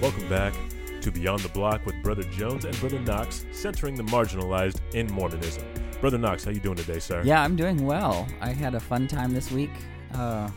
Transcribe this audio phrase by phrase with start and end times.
[0.00, 0.54] Welcome back
[1.00, 5.64] to Beyond the Block with Brother Jones and Brother Knox, centering the marginalized in Mormonism.
[6.00, 7.22] Brother Knox, how you doing today, sir?
[7.24, 8.26] Yeah, I'm doing well.
[8.40, 9.70] I had a fun time this week.
[10.14, 10.48] Uh,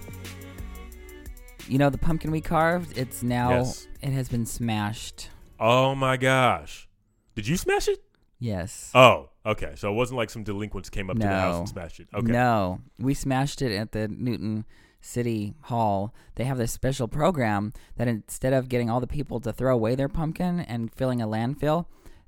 [1.68, 2.98] you know the pumpkin we carved?
[2.98, 3.88] It's now Yes.
[4.02, 5.30] it has been smashed.
[5.60, 6.88] Oh my gosh.
[7.36, 8.00] Did you smash it?
[8.40, 8.92] Yes.
[8.94, 9.74] Oh, okay.
[9.76, 12.08] So it wasn't like some delinquents came up to the house and smashed it.
[12.14, 12.32] Okay.
[12.32, 14.66] No, we smashed it at the Newton
[15.02, 16.14] City Hall.
[16.36, 19.96] They have this special program that instead of getting all the people to throw away
[19.96, 21.86] their pumpkin and filling a landfill,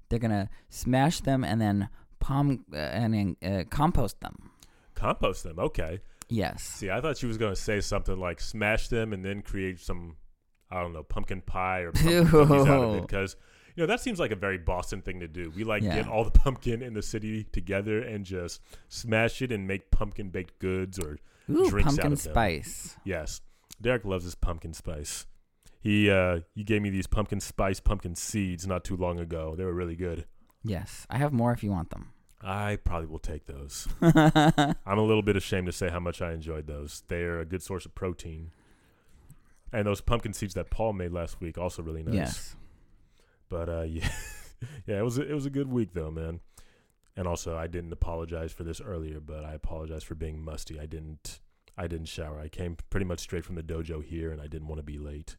[0.09, 4.52] they're gonna smash them and then palm uh, and uh, compost them.
[4.96, 5.59] Compost them.
[5.59, 5.99] Okay.
[6.30, 6.63] Yes.
[6.63, 9.80] See, I thought she was going to say something like smash them and then create
[9.80, 10.16] some,
[10.71, 12.27] I don't know, pumpkin pie or pumpkin
[12.68, 13.02] out of it.
[13.02, 13.35] Because,
[13.76, 15.52] you know, that seems like a very Boston thing to do.
[15.55, 15.96] We like Yeah.
[15.96, 20.29] get all the pumpkin in the city together and just smash it and make pumpkin
[20.29, 22.34] baked goods or Ooh, drinks out pumpkin of them.
[22.34, 22.96] spice.
[23.04, 23.41] Yes.
[23.82, 25.26] Derek loves his pumpkin spice.
[25.82, 29.55] He uh he gave me these pumpkin spice pumpkin seeds not too long ago.
[29.58, 30.26] They were really good.
[30.63, 32.13] Yes, I have more if you want them.
[32.41, 33.88] I probably will take those.
[34.02, 37.04] I'm a little bit ashamed to say how much I enjoyed those.
[37.08, 38.52] They are a good source of protein.
[39.74, 42.16] And those pumpkin seeds that Paul made last week also really nice.
[42.16, 42.55] Yes.
[43.50, 44.10] But uh yeah.
[44.88, 46.40] yeah, it was a, it was a good week though, man.
[47.16, 50.80] And also I didn't apologize for this earlier, but I apologize for being musty.
[50.80, 51.40] I didn't
[51.78, 52.40] I didn't shower.
[52.40, 54.98] I came pretty much straight from the dojo here and I didn't want to be
[54.98, 55.38] late.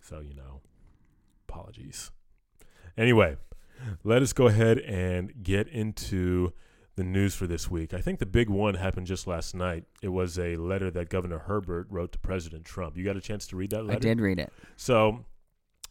[0.00, 0.60] So, you know,
[1.48, 2.10] apologies.
[2.96, 3.36] Anyway,
[4.04, 6.52] let us go ahead and get into
[6.96, 7.92] the news for this week.
[7.92, 9.84] I think the big one happened just last night.
[10.00, 12.96] It was a letter that Governor Herbert wrote to President Trump.
[12.96, 13.96] You got a chance to read that letter?
[13.96, 14.52] I did read it.
[14.76, 15.24] So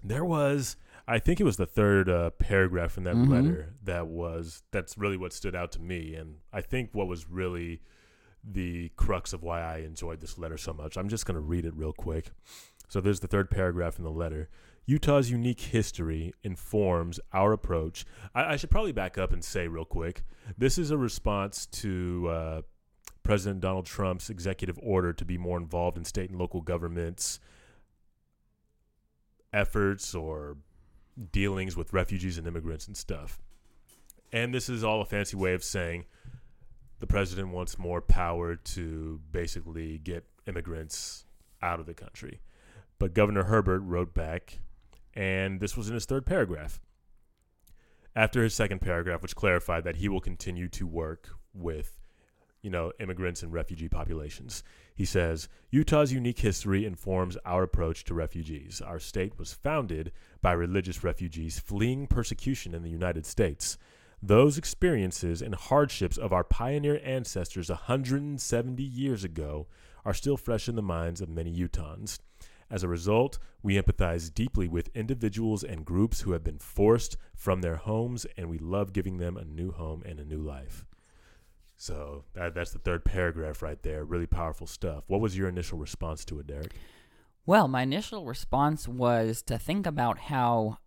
[0.02, 3.30] there was, I think it was the third uh, paragraph in that Mhm.
[3.30, 7.30] letter that was that's really what stood out to me, and I think what was
[7.30, 7.82] really
[8.44, 10.98] the crux of why I enjoyed this letter so much.
[10.98, 12.32] I'm just going to read it real quick.
[12.90, 14.50] So there's the third paragraph in the letter.
[14.86, 18.06] Utah's unique history informs our approach.
[18.36, 20.24] I, I should probably back up and say real quick
[20.58, 22.62] this is a response to uh,
[23.24, 27.40] President Donald Trump's executive order to be more involved in state and local governments
[29.54, 30.58] efforts or
[31.32, 33.42] dealings with refugees and immigrants and stuff.
[34.32, 36.06] And this is all a fancy way of saying
[37.00, 41.26] the president wants more power to basically get immigrants
[41.62, 42.42] out of the country.
[42.98, 44.60] But Governor Herbert wrote back,
[45.14, 46.80] and this was in his third paragraph.
[48.16, 52.00] After his second paragraph, which clarified that he will continue to work with,
[52.62, 54.64] you know, immigrants and refugee populations.
[54.96, 58.80] He says, Utah's unique history informs our approach to refugees.
[58.80, 60.12] Our state was founded
[60.42, 63.78] by religious refugees fleeing persecution in the United States.
[64.22, 69.68] Those experiences and hardships of our pioneer ancestors 170 years ago
[70.06, 72.20] are still fresh in the minds of many Utahns.
[72.70, 77.62] As a result, we empathize deeply with individuals and groups who have been forced from
[77.62, 80.86] their homes, and we love giving them a new home and a new life.
[81.84, 84.06] So that, that's the third paragraph right there.
[84.06, 85.04] Really powerful stuff.
[85.08, 86.72] What was your initial response to it, Derek?
[87.46, 90.78] Well, my initial response was to think about how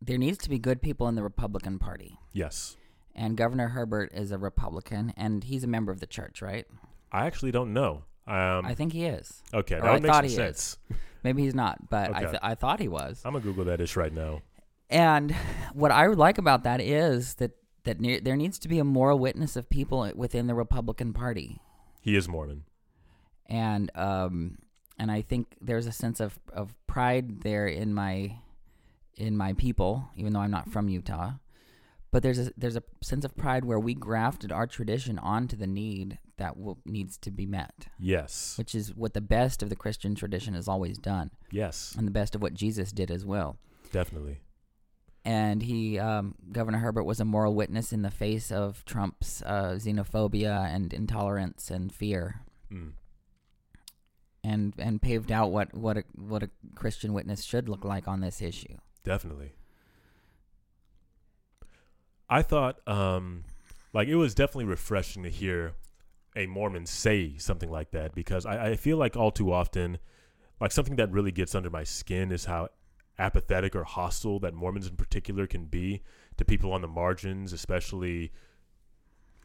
[0.00, 2.18] there needs to be good people in the Republican Party.
[2.32, 2.78] Yes.
[3.14, 6.64] And Governor Herbert is a Republican, and he's a member of the church, right?
[7.12, 8.04] I actually don't know.
[8.26, 9.42] Um, I think he is.
[9.52, 10.78] okay, or that I would make thought sense.
[11.22, 13.20] Maybe he's not, but I, th- I thought he was.
[13.26, 14.40] I'm gonna Google that ish right now.
[14.88, 15.36] And
[15.74, 17.50] what I would like about that is that
[17.86, 21.58] that ne- there needs to be a moral witness of people within the Republican Party,
[22.00, 22.64] He is Mormon.
[23.46, 24.58] and um,
[24.98, 28.36] and I think there's a sense of, of pride there in my
[29.16, 31.32] in my people, even though I'm not from Utah.
[32.12, 35.66] But there's a there's a sense of pride where we grafted our tradition onto the
[35.66, 38.56] need that will, needs to be met, Yes.
[38.58, 41.94] which is what the best of the Christian tradition has always done, Yes.
[41.96, 43.56] and the best of what Jesus did as well.
[43.90, 44.40] Definitely.
[45.26, 49.74] And he um, Governor Herbert was a moral witness in the face of Trump's uh,
[49.76, 52.40] xenophobia and intolerance and fear,
[52.72, 52.92] Mm.
[54.42, 58.20] and and paved out what what a what a Christian witness should look like on
[58.20, 58.76] this issue.
[59.04, 59.52] Definitely.
[62.28, 63.44] I thought, um,
[63.92, 65.74] like, it was definitely refreshing to hear
[66.34, 69.98] a Mormon say something like that because I, I feel like all too often,
[70.60, 72.68] like, something that really gets under my skin is how
[73.18, 76.02] apathetic or hostile that Mormons in particular can be
[76.36, 78.32] to people on the margins, especially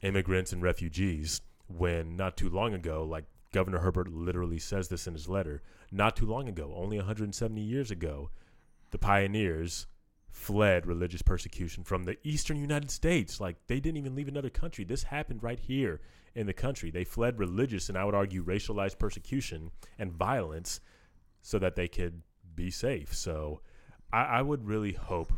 [0.02, 1.42] immigrants and refugees.
[1.68, 6.16] When not too long ago, like Governor Herbert literally says this in his letter, not
[6.16, 8.30] too long ago, only 170 years ago,
[8.92, 9.88] the pioneers
[10.30, 13.40] fled religious persecution from the eastern United States.
[13.40, 14.84] Like they didn't even leave another country.
[14.84, 16.02] This happened right here
[16.36, 16.90] in the country.
[16.90, 20.80] They fled religious and I would argue racialized persecution and violence
[21.42, 22.22] so that they could
[22.56, 23.14] be safe.
[23.14, 23.62] So
[24.12, 25.34] I, I would really hope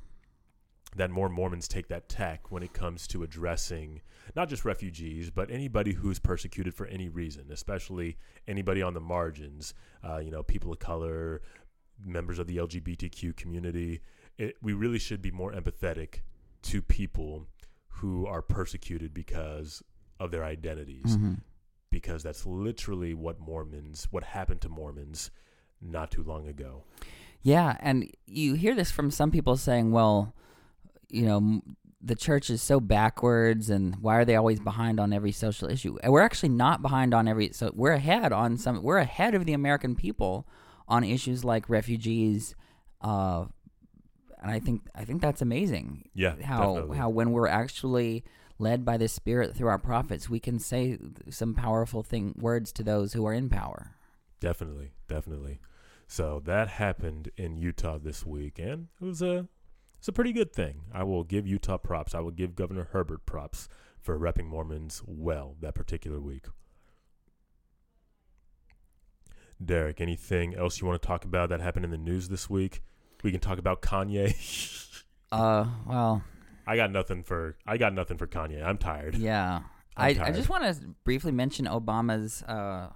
[0.96, 4.02] that more Mormons take that tack when it comes to addressing
[4.36, 8.18] not just refugees, but anybody who's persecuted for any reason, especially
[8.48, 9.74] anybody on the margins,
[10.08, 11.42] uh, you know, people of color,
[12.06, 14.02] members of the LGBTQ community.
[14.38, 16.20] It, we really should be more empathetic
[16.64, 17.48] to people
[17.88, 19.84] who are persecuted because
[20.20, 21.40] of their identities, Mhm.
[21.92, 25.32] because that's literally what Mormons, what happened to Mormons
[25.84, 26.84] not too long ago.
[27.42, 30.34] Yeah, and you hear this from some people saying, "Well,
[31.10, 31.62] you know,
[32.02, 35.98] the church is so backwards, and why are they always behind on every social issue?"
[36.02, 37.52] And we're actually not behind on every.
[37.52, 38.82] So we're ahead on some.
[38.82, 40.48] We're ahead of the American people
[40.88, 42.56] on issues like refugees,
[43.02, 43.46] uh,
[44.42, 46.10] and I think I think that's amazing.
[46.14, 46.98] Yeah, How definitely.
[46.98, 48.24] how when we're actually
[48.60, 50.98] led by the Spirit through our prophets, we can say
[51.30, 53.96] some powerful thing words to those who are in power.
[54.40, 55.60] Definitely, definitely.
[56.14, 59.48] So that happened in Utah this week, and it was a
[59.98, 60.82] it's a pretty good thing.
[60.94, 62.14] I will give Utah props.
[62.14, 63.68] I will give Governor Herbert props
[64.00, 66.46] for repping Mormons well that particular week.
[69.66, 72.84] Derek, anything else you want to talk about that happened in the news this week?
[73.24, 74.36] We can talk about Kanye.
[75.32, 76.24] Uh, well,
[76.68, 78.64] I got nothing for I got nothing for Kanye.
[78.64, 79.16] I'm tired.
[79.16, 79.62] Yeah.
[79.98, 82.90] I'm I, I just want to briefly mention Obama's, uh,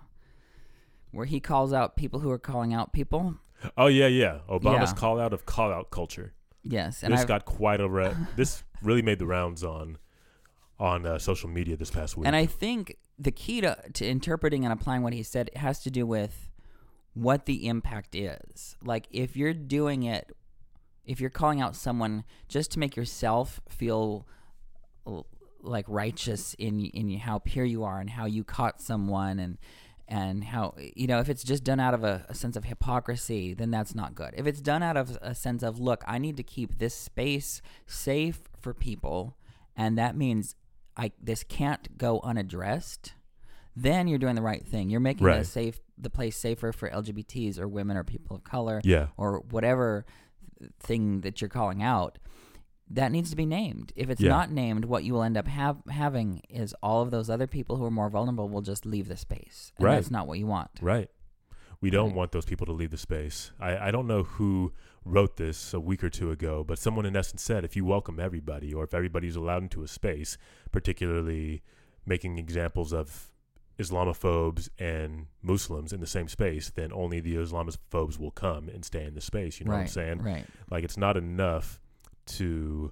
[1.17, 3.35] where he calls out people who are calling out people.
[3.75, 4.39] Oh yeah, yeah.
[4.47, 4.95] Obama's Yeah.
[4.95, 6.33] call out of call out culture.
[6.63, 7.01] Yes.
[7.03, 9.97] And this I've, got quite a re- this really made the rounds on
[10.79, 12.27] on uh, social media this past week.
[12.27, 15.89] and I think the key to, to interpreting and applying what he said has to
[15.89, 16.51] do with
[17.15, 18.75] what the impact is.
[18.83, 20.31] Like, if you're doing it,
[21.03, 24.27] if you're calling out someone just to make yourself feel
[25.07, 25.25] l-
[25.63, 29.57] like righteous in in how pure you are and how you caught someone and
[30.09, 33.53] and how you know if it's just done out of a, a sense of hypocrisy
[33.53, 34.33] then that's not good.
[34.37, 37.61] If it's done out of a sense of look i need to keep this space
[37.85, 39.35] safe for people
[39.75, 40.55] and that means
[40.95, 43.13] i this can't go unaddressed
[43.79, 44.89] then you're doing the right thing.
[44.89, 45.37] You're making Right.
[45.39, 49.39] the safe the place safer for lgbts or women or people of color yeah, or
[49.51, 50.05] whatever
[50.79, 52.17] thing that you're calling out
[52.89, 54.29] that needs to be named if it's Yeah.
[54.29, 57.75] not named what you will end up have, having is all of those other people
[57.77, 59.95] who are more vulnerable will just leave the space and Right.
[59.95, 61.09] that's not what you want right.
[61.79, 62.15] We don't Right.
[62.15, 63.51] want those people to leave the space.
[63.59, 64.73] I, I don't know who
[65.05, 68.19] wrote this a week or two ago, but someone in essence said if you welcome
[68.19, 70.37] everybody or if everybody's allowed into a space,
[70.71, 71.61] particularly
[72.05, 73.31] making examples of
[73.77, 79.05] Islamophobes and Muslims in the same space, then only the Islamophobes will come and stay
[79.05, 79.59] in the space.
[79.59, 80.21] You know right what I'm saying?
[80.23, 81.79] right Like it's not enough
[82.27, 82.91] to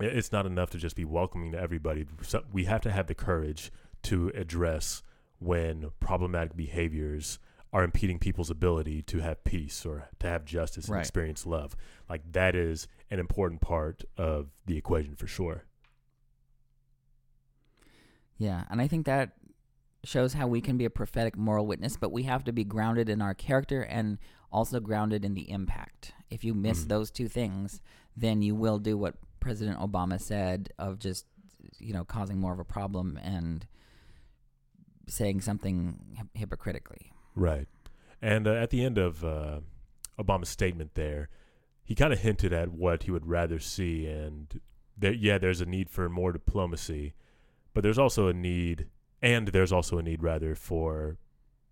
[0.00, 2.06] it's not enough to just be welcoming to everybody.
[2.22, 3.70] So we have to have the courage
[4.04, 5.02] to address
[5.38, 7.38] when problematic behaviors
[7.72, 11.00] are impeding people's ability to have peace or to have justice and Right.
[11.00, 11.76] experience love.
[12.08, 15.64] Like that is an important part of the equation for sure.
[18.38, 19.32] yeah and i think that
[20.04, 23.08] shows how we can be a prophetic moral witness but we have to be grounded
[23.08, 24.18] in our character and
[24.52, 26.88] also grounded in the impact if you miss Mhm.
[26.88, 27.80] those two things
[28.16, 31.26] then you will do what president obama said of just
[31.78, 33.66] you know causing more of a problem and
[35.08, 35.98] saying something
[36.34, 37.66] hypocritically Right.
[38.20, 39.60] And uh, at the end of uh,
[40.18, 41.30] Obama's statement there,
[41.82, 44.06] he kind of hinted at what he would rather see.
[44.06, 44.60] And
[44.98, 47.14] there, yeah, there's a need for more diplomacy,
[47.72, 48.86] but there's also a need,
[49.22, 51.16] and there's also a need, rather, for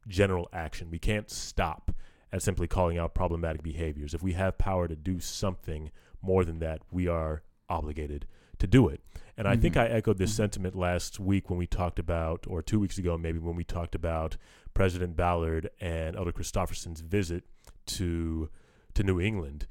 [0.08, 0.90] general action.
[0.90, 1.92] We can't stop
[2.32, 4.14] at simply calling out problematic behaviors.
[4.14, 5.90] If we have power to do something
[6.22, 8.26] more than that, we are obligated
[8.58, 9.00] to do it.
[9.36, 9.80] And I think Mhm.
[9.80, 10.36] I echoed this Mhm.
[10.36, 13.94] sentiment last week when we talked about, or two weeks ago maybe, when we talked
[13.94, 14.36] about
[14.74, 17.44] President Ballard and Elder Christofferson's visit
[17.86, 18.50] to
[18.92, 19.66] to New England.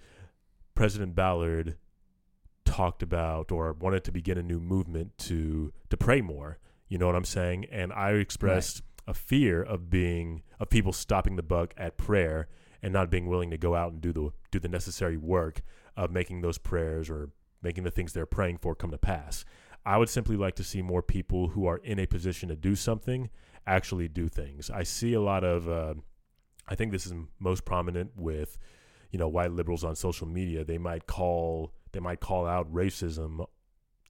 [0.76, 1.78] President Ballard
[2.64, 6.58] talked about or wanted to begin a new movement to to pray more.
[6.88, 7.66] You know what I'm saying?
[7.66, 12.48] And I expressed a fear of being of people stopping the buck at prayer
[12.82, 15.62] and not being willing to go out and do the do the necessary work
[15.98, 17.32] of making those prayers or
[17.64, 19.44] making the things they're praying for come to pass.
[19.84, 22.76] I would simply like to see more people who are in a position to do
[22.76, 23.32] something
[23.66, 24.70] actually do things.
[24.70, 25.96] I see a lot of uh,
[26.68, 28.60] I think this is most prominent with
[29.10, 30.64] you know white liberals on social media.
[30.64, 33.44] They might call they might call out racism,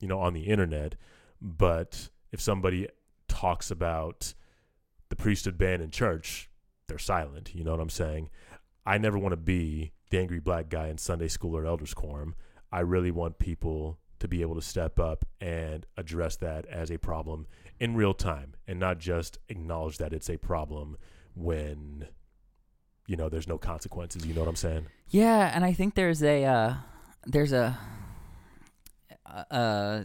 [0.02, 0.96] you know, on the internet,
[1.42, 2.90] but if somebody
[3.30, 4.34] talks about
[5.10, 6.50] the priesthood ban in church,
[6.88, 7.54] they're silent.
[7.54, 8.30] You know what I'm saying?
[8.86, 12.36] I never want to be the angry black guy in Sunday school or elders quorum.
[12.72, 16.98] I really want people to be able to step up and address that as a
[16.98, 17.48] problem
[17.80, 20.98] in real time and not just acknowledge that it's a problem
[21.36, 22.08] when
[23.08, 24.26] you know there's no consequences.
[24.26, 24.88] You know what I'm saying?
[25.10, 26.74] Yeah, and I think there's a uh,
[27.26, 27.78] there's a
[29.26, 30.04] uh,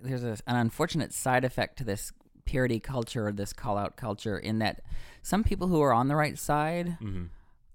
[0.00, 2.12] there's a, an unfortunate side effect to this
[2.44, 4.80] purity culture or this call out culture in that
[5.22, 7.24] some people who are on the right side Mm-hmm.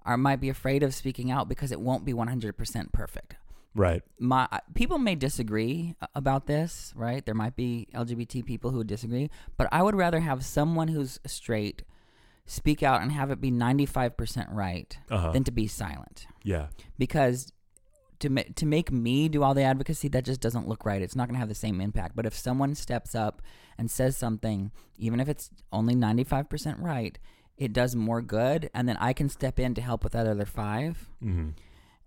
[0.05, 3.36] are might be afraid of speaking out because it won't be 100% perfect.
[3.75, 4.01] Right.
[4.19, 7.24] My people may disagree about this, right?
[7.25, 11.19] There might be LGBT people who would disagree, but I would rather have someone who's
[11.27, 11.83] straight
[12.45, 15.31] speak out and have it be 95% right Uh huh.
[15.31, 16.67] than to be silent Yeah.
[16.97, 17.51] because
[18.19, 21.01] to ma- to make me do all the advocacy that just doesn't look right.
[21.01, 22.15] It's not going to have the same impact.
[22.15, 23.41] But if someone steps up
[23.77, 27.17] and says something, even if it's only 95% right,
[27.57, 30.45] it does more good and then I can step in to help with that other
[30.45, 31.50] 5 Mm-hmm.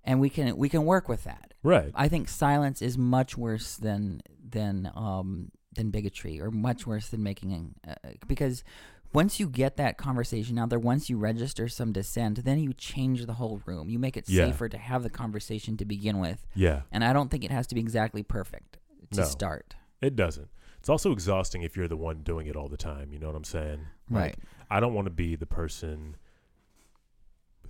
[0.04, 1.54] and we can we can work with that.
[1.62, 1.90] Right.
[1.94, 7.22] I think silence is much worse than than um than bigotry or much worse than
[7.22, 7.94] making uh,
[8.26, 8.64] because
[9.12, 13.26] once you get that conversation out there, once you register some dissent, then you change
[13.26, 13.88] the whole room.
[13.90, 14.46] You make it Yeah.
[14.46, 16.46] safer to have the conversation to begin with.
[16.54, 16.82] Yeah.
[16.92, 18.78] And I don't think it has to be exactly perfect
[19.12, 19.26] to No.
[19.26, 19.74] start.
[20.00, 20.48] It doesn't.
[20.78, 23.12] It's also exhausting if you're the one doing it all the time.
[23.12, 23.80] You know what I'm saying?
[24.08, 24.38] Like, Right.
[24.70, 26.16] I don't want to be the person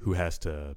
[0.00, 0.76] who has to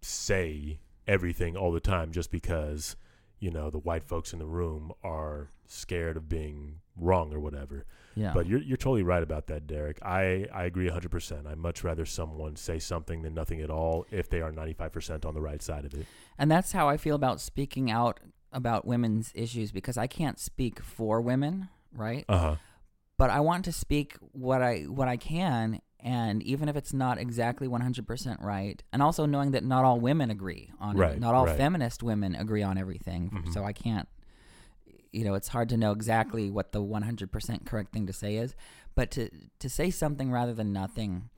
[0.00, 2.96] say everything all the time just because,
[3.42, 7.86] you know, the white folks in the room are scared of being wrong or whatever.
[8.14, 8.32] Yeah.
[8.32, 9.98] But you're you're totally right about that, Derek.
[10.00, 11.46] I I agree 100%.
[11.46, 15.34] I'd much rather someone say something than nothing at all if they are 95% on
[15.34, 16.06] the right side of it.
[16.38, 18.20] And that's how I feel about speaking out
[18.52, 22.24] about women's issues because I can't speak for women, right?
[22.28, 22.56] Uh-huh.
[23.16, 27.16] but I want to speak what I what I can, and even if it's not
[27.18, 31.34] exactly 100% right, and also knowing that not all women agree on Right, it, not
[31.34, 31.56] all right.
[31.56, 33.52] feminist women agree on everything, Mhm.
[33.52, 34.08] so I can't.
[35.12, 38.54] You know, it's hard to know exactly what the 100% correct thing to say is,
[38.94, 39.28] but to
[39.58, 41.28] to say something rather than nothing,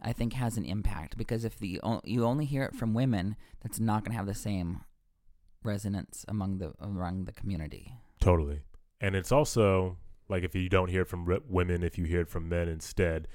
[0.00, 3.78] I think has an impact because if the you only hear it from women, that's
[3.80, 4.80] not going to have the same
[5.62, 7.94] resonance among the among the community.
[8.20, 8.62] Totally.
[9.00, 9.96] And it's also
[10.28, 13.28] like if you don't hear it from women, if you hear it from men instead,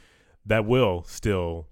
[0.46, 1.68] that will still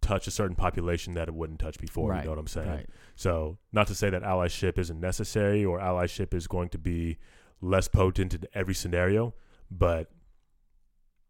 [0.00, 2.10] touch a certain population that it wouldn't touch before.
[2.10, 2.68] Right, You know what I'm saying?
[2.68, 2.86] Right.
[3.16, 7.18] So, not to say that allyship isn't necessary or allyship is going to be
[7.60, 9.34] less potent in every scenario,
[9.70, 10.10] but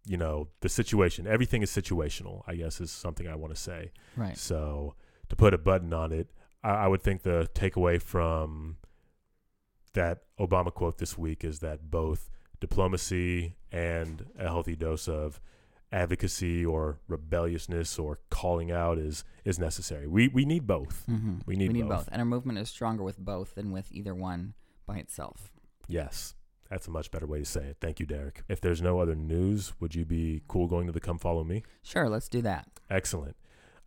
[0.06, 3.92] you know, the situation, everything is situational, I guess is something I want to say.
[4.16, 4.36] Right.
[4.36, 4.94] So
[5.28, 6.28] to put a button on it,
[6.62, 8.76] I, I would think the takeaway from
[9.92, 15.40] that Obama quote this week is that both diplomacy and a healthy dose of
[15.92, 20.06] advocacy or rebelliousness or calling out is is necessary.
[20.06, 21.04] We we need both.
[21.08, 21.38] Mm-hmm.
[21.46, 21.88] We need both.
[21.88, 22.08] both.
[22.12, 24.54] And our movement is stronger with both than with either one
[24.86, 25.52] by itself.
[25.88, 26.34] Yes.
[26.70, 27.78] That's a much better way to say it.
[27.80, 28.44] Thank you, Derek.
[28.48, 31.64] If there's no other news, would you be cool going to the Come Follow Me?
[31.82, 32.68] Sure, let's do that.
[32.88, 33.34] Excellent.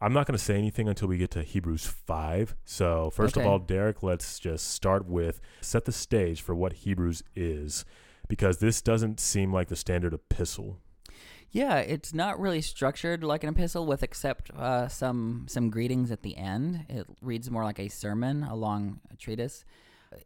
[0.01, 2.55] I'm not going to say anything until we get to Hebrews 5.
[2.65, 7.23] So, first of all, Derek, let's just start with set the stage for what Hebrews
[7.37, 7.85] is
[8.27, 10.81] because this doesn't seem like the standard epistle.
[11.53, 16.23] Yeah, it's not really structured like an epistle, with except uh, some some greetings at
[16.23, 16.85] the end.
[16.89, 19.63] It reads more like a sermon, a long treatise.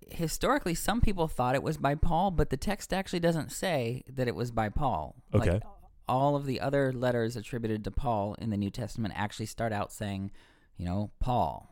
[0.10, 4.27] Historically, some people thought it was by Paul, but the text actually doesn't say that
[4.27, 5.15] it was by Paul.
[5.34, 5.51] Okay.
[5.51, 5.63] Like,
[6.07, 9.91] all of the other letters attributed to Paul in the New Testament actually start out
[9.91, 10.31] saying,
[10.77, 11.69] you know, Paul.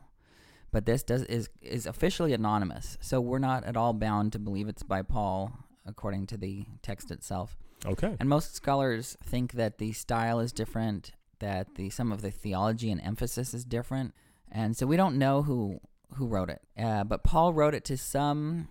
[0.70, 4.68] But this does is is officially anonymous, so we're not at all bound to believe
[4.68, 5.52] it's by Paul
[5.86, 7.56] according to the text itself.
[7.84, 8.16] Okay.
[8.18, 12.90] And most scholars think that the style is different, that the some of the theology
[12.90, 14.14] and emphasis is different,
[14.50, 15.80] and so we don't know who
[16.14, 16.62] who wrote it.
[16.78, 18.68] Uh, but Paul wrote it to some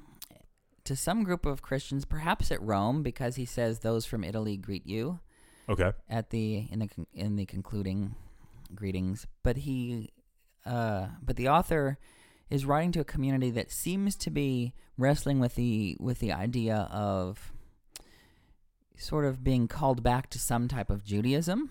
[0.83, 4.85] to some group of Christians, perhaps at Rome, because he says those from Italy greet
[4.85, 5.19] you
[5.67, 5.91] Okay.
[6.09, 8.15] at the in the in the concluding
[8.73, 9.27] greetings.
[9.43, 10.11] But he,
[10.65, 11.97] uh, but the author
[12.49, 16.87] is writing to a community that seems to be wrestling with the with the idea
[16.91, 17.51] of
[18.97, 21.69] sort of being called back to some type of Judaism,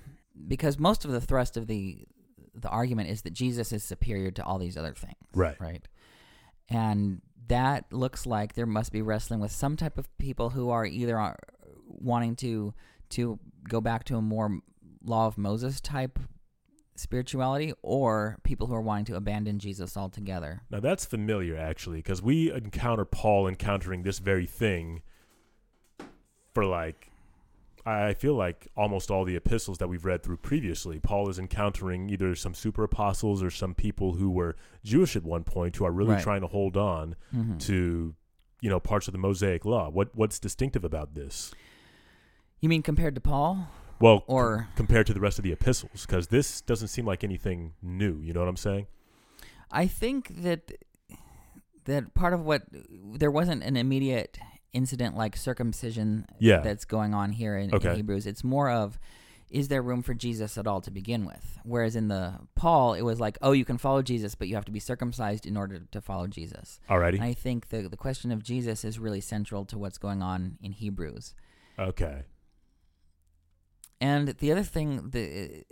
[0.48, 2.06] because most of the thrust of the
[2.56, 5.60] the argument is that Jesus is superior to all these other things, Right.
[5.60, 5.86] Right,
[6.68, 10.86] and that looks like there must be wrestling with some type of people who are
[10.86, 11.34] either uh,
[11.86, 12.74] wanting to
[13.10, 13.38] to
[13.68, 14.60] go back to a more
[15.04, 16.18] law of Moses type
[16.96, 20.62] spirituality or people who are wanting to abandon Jesus altogether.
[20.70, 25.02] Now that's familiar actually because we encounter Paul encountering this very thing
[26.54, 27.10] for like
[27.86, 32.08] I feel like almost all the epistles that we've read through previously, Paul is encountering
[32.08, 35.92] either some super apostles or some people who were Jewish at one point who are
[35.92, 36.22] really Right.
[36.22, 37.58] trying to hold on Mhm.
[37.60, 38.14] to
[38.62, 39.90] you know parts of the Mosaic law.
[39.90, 41.52] What what's distinctive about this?
[42.60, 43.68] You mean compared to Paul?
[44.00, 47.22] Well, c- or compared to the rest of the epistles, because this doesn't seem like
[47.22, 48.18] anything new.
[48.20, 48.86] You know what I'm saying?
[49.70, 50.72] I think that
[51.84, 54.38] that part of what there wasn't an immediate
[54.74, 56.60] incident like circumcision Yeah.
[56.60, 58.26] that's going on here in, in Hebrews.
[58.26, 58.98] It's more of
[59.50, 61.58] is there room for Jesus at all to begin with?
[61.62, 64.64] Whereas in the Paul, it was like, oh, you can follow Jesus, but you have
[64.64, 66.80] to be circumcised in order to follow Jesus.
[66.90, 67.14] Alrighty.
[67.14, 70.58] And I think the the question of Jesus is really central to what's going on
[70.60, 71.34] in Hebrews.
[71.78, 72.24] okay.
[74.00, 75.64] And the other thing, the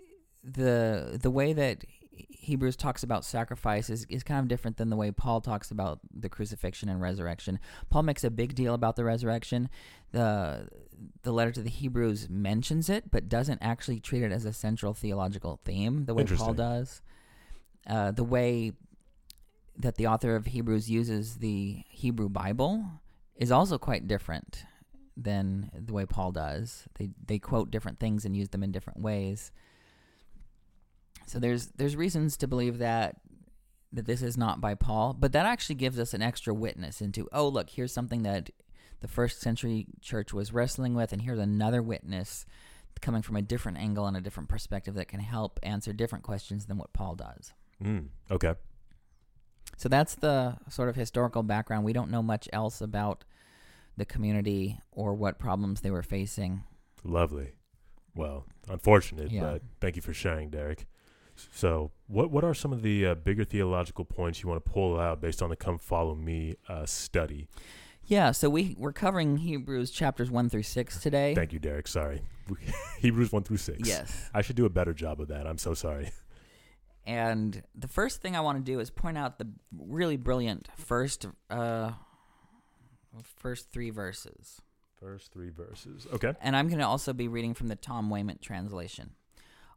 [0.44, 4.97] the the way that Hebrews talks about sacrifice is, is kind of different than the
[4.97, 7.59] way Paul talks about the crucifixion and resurrection.
[7.88, 9.69] Paul makes a big deal about the resurrection.
[10.11, 10.69] The
[11.23, 14.95] the letter to the Hebrews mentions it, but doesn't actually treat it as a central
[14.95, 17.02] theological theme the way Paul does.
[17.87, 18.73] Uh, the way
[19.76, 22.85] that the author of Hebrews uses the Hebrew Bible
[23.37, 24.64] is also quite different
[25.16, 26.85] than the way Paul does.
[26.99, 29.50] They they quote different things and use them in different ways.
[31.32, 33.16] So there's there's reasons to believe that
[33.94, 37.26] that this is not by Paul, but that actually gives us an extra witness into
[37.32, 38.50] oh look, here's something that
[39.00, 42.44] the first century church was wrestling with and here's another witness
[43.00, 46.66] coming from a different angle and a different perspective that can help answer different questions
[46.66, 47.52] than what Paul does.
[47.82, 48.54] Mm, okay.
[49.78, 51.84] So that's the sort of historical background.
[51.84, 53.24] We don't know much else about
[53.96, 56.62] the community or what problems they were facing.
[57.02, 57.52] Lovely.
[58.14, 59.40] Well, unfortunate, Yeah.
[59.40, 60.86] but thank you for sharing, Derek.
[61.52, 64.98] So, what what are some of the uh, bigger theological points you want to pull
[64.98, 67.48] out based on the "Come Follow Me" uh, study?
[68.04, 71.34] Yeah, so we we're covering Hebrews chapters 1 through 6 today.
[71.34, 71.86] Thank you, Derek.
[71.86, 72.22] Sorry,
[72.98, 73.88] Hebrews one through six.
[73.88, 74.30] Yes.
[74.34, 75.46] I should do a better job of that.
[75.46, 76.10] I'm so sorry.
[77.04, 81.26] And the first thing I want to do is point out the really brilliant first
[81.50, 81.92] uh
[83.24, 84.60] first 3 verses.
[85.00, 86.06] First three verses.
[86.12, 86.32] Okay.
[86.40, 89.10] And I'm going to also be reading from the Tom Wayment translation.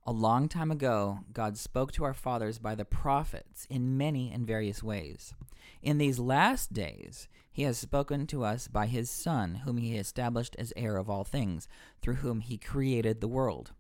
[0.08, 4.46] A long time ago, God spoke to our fathers by the prophets in many and
[4.46, 5.34] various ways.
[5.82, 10.56] In these last days, He has spoken to us by His Son, whom He established
[10.60, 11.68] as heir of all things,
[12.04, 13.72] through whom He created the world.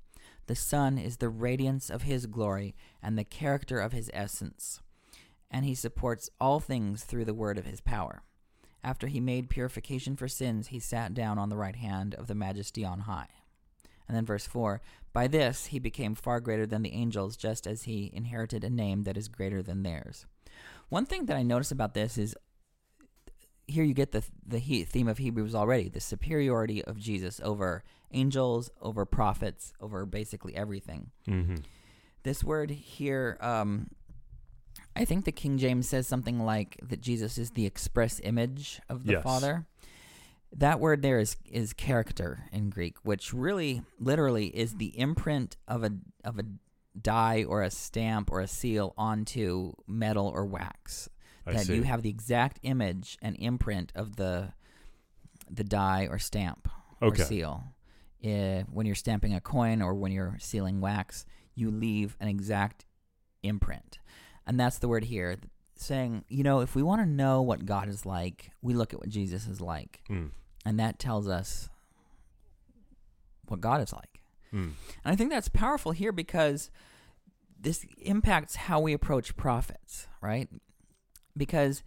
[0.47, 4.81] The Son is the radiance of His glory and the character of His essence,
[5.51, 8.23] and He supports all things through the word of His power.
[8.83, 12.33] After He made purification for sins, He sat down on the right hand of the
[12.33, 13.27] Majesty on high.
[14.07, 14.81] And then verse 4
[15.15, 19.05] By this he became far greater than the angels, just as he inherited a name
[19.05, 20.25] that is greater than theirs.
[20.89, 22.35] One thing that I notice about this is
[23.65, 28.69] here you get the the theme of Hebrews already the superiority of Jesus over angels,
[28.81, 31.11] over prophets, over basically everything.
[31.29, 31.55] Mm-hmm.
[32.23, 33.91] This word here, um,
[34.97, 39.05] I think the King James says something like that Jesus is the express image of
[39.05, 39.23] the Yes.
[39.23, 39.65] Father.
[40.57, 45.83] That word there is is character in Greek, which really literally is the imprint of
[45.83, 45.91] a
[46.23, 46.43] of a
[46.99, 51.09] die or a stamp or a seal onto metal or wax.
[51.45, 51.75] I that see.
[51.75, 54.53] you have the exact image and imprint of the
[55.49, 56.67] the die or stamp
[57.01, 57.21] Okay.
[57.21, 57.63] or seal.
[58.23, 62.85] Uh, when you're stamping a coin or when you're sealing wax, you leave an exact
[63.43, 63.99] imprint.
[64.47, 65.35] And that's the word here,
[65.75, 68.99] saying, you know, if we want to know what God is like, we look at
[68.99, 70.01] what Jesus is like.
[70.09, 70.31] Mm.
[70.65, 71.69] And that tells us
[73.47, 74.19] what God is like.
[74.51, 74.71] Mm.
[75.03, 76.71] And I think that's powerful here because
[77.59, 80.49] this impacts how we approach prophets, right?
[81.37, 81.83] Because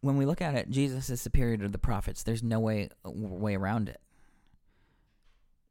[0.00, 2.22] when we look at it, Jesus is superior to the prophets.
[2.22, 4.00] There's no way way around it.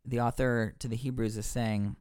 [0.06, 1.95] The author to the Hebrews is saying,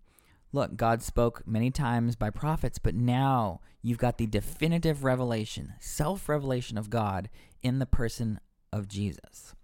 [0.53, 6.79] look, God spoke many times by prophets, but now you've got the definitive revelation, self-revelation
[6.79, 7.29] of God
[7.63, 8.41] in the person
[8.73, 9.55] of Jesus.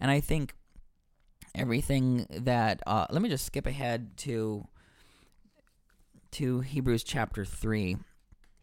[0.00, 0.54] And I think
[1.54, 4.66] everything that uh, let me just skip ahead to
[6.32, 7.96] to Hebrews chapter 3.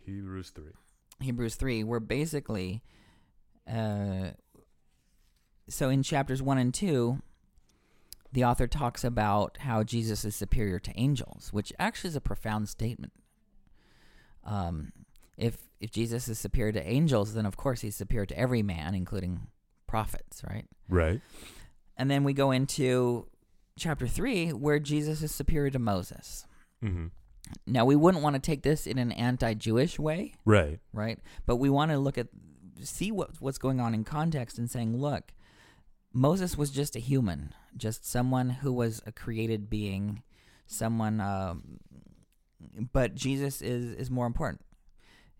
[0.05, 0.73] Hebrews three.
[1.21, 2.81] Hebrews 3, where basically,
[3.71, 4.31] uh,
[5.69, 7.21] so in chapters 1 and 2,
[8.33, 12.69] the author talks about how Jesus is superior to angels, which actually is a profound
[12.69, 13.13] statement.
[14.43, 14.91] Um,
[15.37, 18.95] if if Jesus is superior to angels, then of course he's superior to every man,
[18.95, 19.47] including
[19.91, 20.65] prophets, right?
[20.87, 21.19] Right.
[21.97, 23.27] And then we go into
[23.77, 26.45] chapter 3, where Jesus is superior to Moses.
[26.81, 27.07] Mm-hmm.
[27.67, 30.79] Now, we wouldn't want to take this in an anti Jewish way, Right.
[30.93, 31.19] right?
[31.45, 32.27] But we want to look at
[32.81, 35.33] see what what's going on in context and saying, look,
[36.13, 40.23] Moses was just a human, just someone who was a created being,
[40.67, 41.19] someone.
[41.19, 41.79] Um,
[42.93, 44.61] but Jesus is is more important.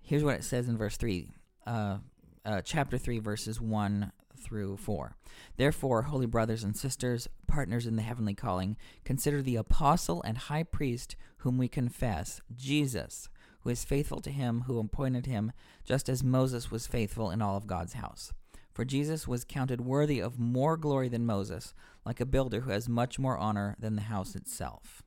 [0.01, 1.29] Here's what it says in verse three,
[1.65, 1.99] uh,
[2.43, 5.15] uh, chapter three, verses one through four.
[5.57, 10.63] Therefore, holy brothers and sisters, partners in the heavenly calling, consider the apostle and high
[10.63, 13.29] priest whom we confess, Jesus,
[13.61, 15.51] who is faithful to him who appointed him,
[15.83, 18.33] just as Moses was faithful in all of God's house.
[18.73, 21.73] For Jesus was counted worthy of more glory than Moses,
[22.05, 25.03] like a builder who has much more honor than the house itself.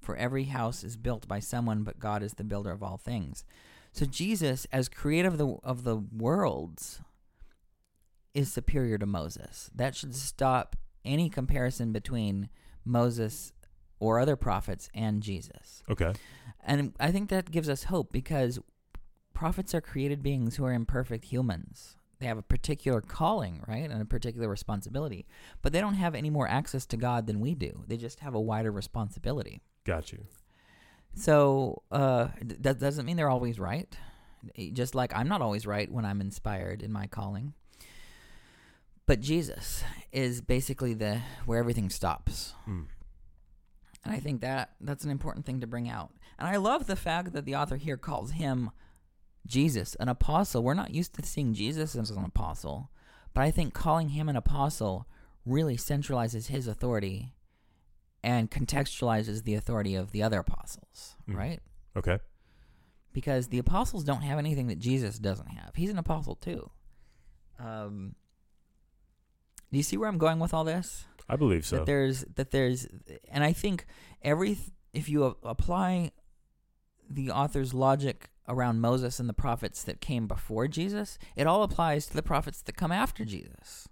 [0.00, 3.44] For every house is built by someone, but God is the builder of all things.
[3.92, 7.00] So Jesus, as creator of the of the worlds,
[8.34, 9.70] is superior to Moses.
[9.74, 12.48] That should stop any comparison between
[12.84, 13.52] Moses
[14.00, 15.82] or other prophets and Jesus.
[15.90, 16.12] Okay.
[16.64, 18.58] And I think that gives us hope because
[19.34, 21.96] prophets are created beings who are imperfect humans.
[22.18, 23.90] They have a particular calling, right?
[23.90, 25.26] And a particular responsibility.
[25.60, 27.82] But they don't have any more access to God than we do.
[27.88, 29.60] They just have a wider responsibility.
[29.84, 30.26] Got you.
[31.14, 32.28] So uh,
[32.60, 33.92] that doesn't mean they're always right.
[34.72, 37.54] Just like I'm not always right when I'm inspired in my calling.
[39.06, 42.54] But Jesus is basically the where everything stops.
[42.68, 42.86] Mm.
[44.04, 46.10] And I think that that's an important thing to bring out.
[46.38, 48.70] And I love the fact that the author here calls him
[49.46, 50.62] Jesus, an apostle.
[50.62, 52.90] We're not used to seeing Jesus as an apostle,
[53.34, 55.06] but I think calling him an apostle
[55.44, 57.34] really centralizes his authority
[58.22, 61.36] and contextualizes the authority of the other apostles, Mhm.
[61.36, 61.60] right?
[61.96, 62.18] Okay.
[63.12, 65.74] Because the apostles don't have anything that Jesus doesn't have.
[65.74, 66.70] He's an apostle too.
[67.58, 68.14] Um,
[69.72, 71.06] do you see where I'm going with all this?
[71.28, 71.76] I believe so.
[71.76, 72.86] that there's that there's
[73.30, 73.86] and i think
[74.20, 74.58] every
[74.92, 76.10] if you apply
[77.08, 82.06] the author's logic around moses and the prophets that came before jesus it all applies
[82.06, 83.88] to the prophets that come after jesus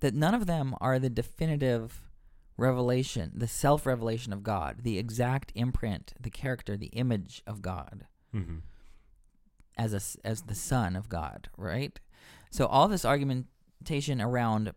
[0.00, 2.08] that none of them are the definitive
[2.56, 8.58] revelation the self-revelation of god the exact imprint the character the image of god hmm
[9.76, 11.98] as a as the son of God, right?
[12.50, 13.04] So all this
[14.20, 14.72] around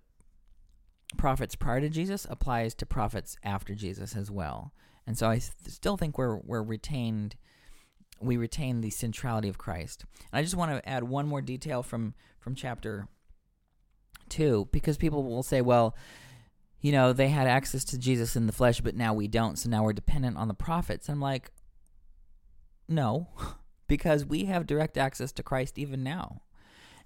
[1.18, 4.74] prophets prior to Jesus applies to prophets after Jesus as well.
[5.08, 7.36] And so I still think we're we're retained
[8.20, 10.06] we retain the centrality of Christ.
[10.32, 13.08] And I just want to add one more detail from from chapter
[14.30, 15.96] 2 because people will say, well,
[16.82, 19.70] you know, they had access to Jesus in the flesh, but now we don't, so
[19.70, 21.10] now we're dependent on the prophets.
[21.10, 21.52] I'm like,
[22.88, 23.30] no,
[23.88, 26.42] because we have direct access to Christ even now.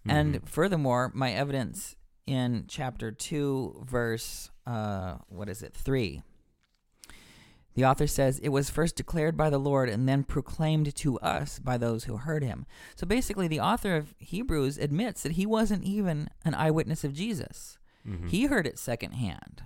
[0.10, 0.17] Mm-hmm.
[0.17, 1.95] And furthermore, my evidence
[2.26, 6.22] in chapter 2, verse, uh, what is it, 3.
[7.76, 11.60] The author says, It was first declared by the Lord and then proclaimed to us
[11.60, 12.65] by those who heard him.
[12.95, 17.78] So basically, the author of Hebrews admits that he wasn't even an eyewitness of Jesus.
[18.06, 18.30] Mhm.
[18.30, 19.63] He heard it secondhand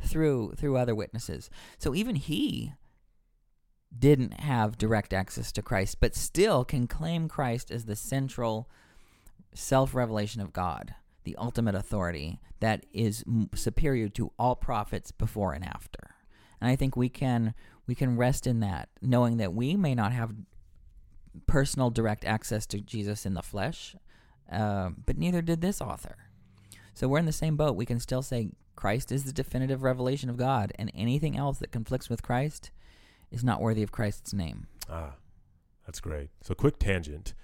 [0.00, 1.50] through through other witnesses.
[1.78, 2.72] So even he
[3.96, 8.68] didn't have direct access to Christ, but still can claim Christ as the central
[9.56, 16.14] self-revelation of God, the ultimate authority that is superior to all prophets before and after.
[16.60, 17.54] And I think we can
[17.86, 20.34] we can rest in that, knowing that we may not have
[21.46, 23.94] personal direct access to Jesus in the flesh,
[24.50, 26.16] uh, but neither did this author.
[26.94, 27.76] So we're in the same boat.
[27.76, 31.72] We can still say Christ is the definitive revelation of God, and anything else that
[31.72, 32.70] conflicts with Christ
[33.30, 34.66] is not worthy of Christ's name.
[34.88, 35.14] Ah,
[35.84, 36.30] that's great.
[36.42, 37.34] So, quick tangent.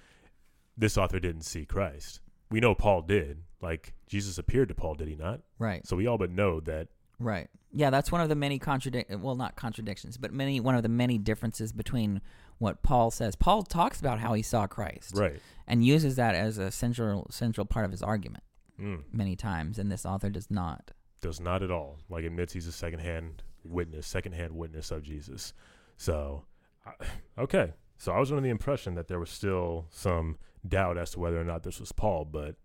[0.77, 2.21] This author didn't see Christ.
[2.51, 3.43] We know Paul did.
[3.61, 5.41] Like, Jesus appeared to Paul, did he not?
[5.59, 5.87] Right.
[5.87, 6.89] So, we all but know that.
[7.19, 7.49] Right.
[7.71, 10.89] Yeah, that's one of the many contradic well, not contradictions, but many one of the
[10.89, 12.21] many differences between
[12.59, 13.37] what Paul says.
[13.37, 15.41] Paul talks about how he saw Christ Right.
[15.67, 18.43] and uses that as a central central part of his argument
[18.81, 20.91] Mm, many times, and this author does not.
[21.21, 21.99] does not at all.
[22.11, 25.55] Like, admits he's a secondhand witness, secondhand witness of Jesus.
[25.97, 26.45] So,
[26.85, 26.95] I-
[27.39, 27.75] okay.
[27.99, 31.41] So, I was under the impression that there was still some doubt as to whether
[31.41, 32.57] or not this was Paul, but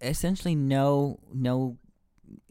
[0.00, 1.78] Essentially, no no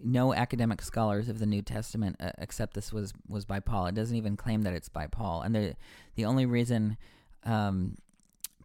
[0.03, 3.87] no academic scholars of the New Testament uh, accept this was was by Paul.
[3.87, 5.75] It doesn't even claim that it's by Paul, and the
[6.15, 6.97] the only reason
[7.43, 7.97] um,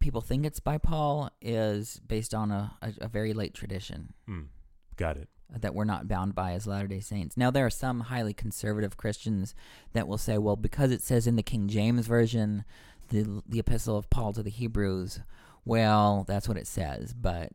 [0.00, 4.14] people think it's by Paul is based on a, a, a very late tradition.
[4.28, 4.46] mm,
[4.96, 5.28] got it.
[5.60, 7.36] that we're not bound by as Latter day Saints.
[7.36, 9.54] Now, there are some highly conservative Christians
[9.92, 12.64] that will say, well, because it says in the King James Version,
[13.08, 15.20] the, the epistle of Paul to the Hebrews,
[15.68, 17.52] well, that's what it says, but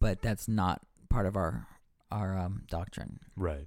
[0.00, 1.66] but that's not part of our
[2.10, 3.18] our um, doctrine.
[3.36, 3.66] Right.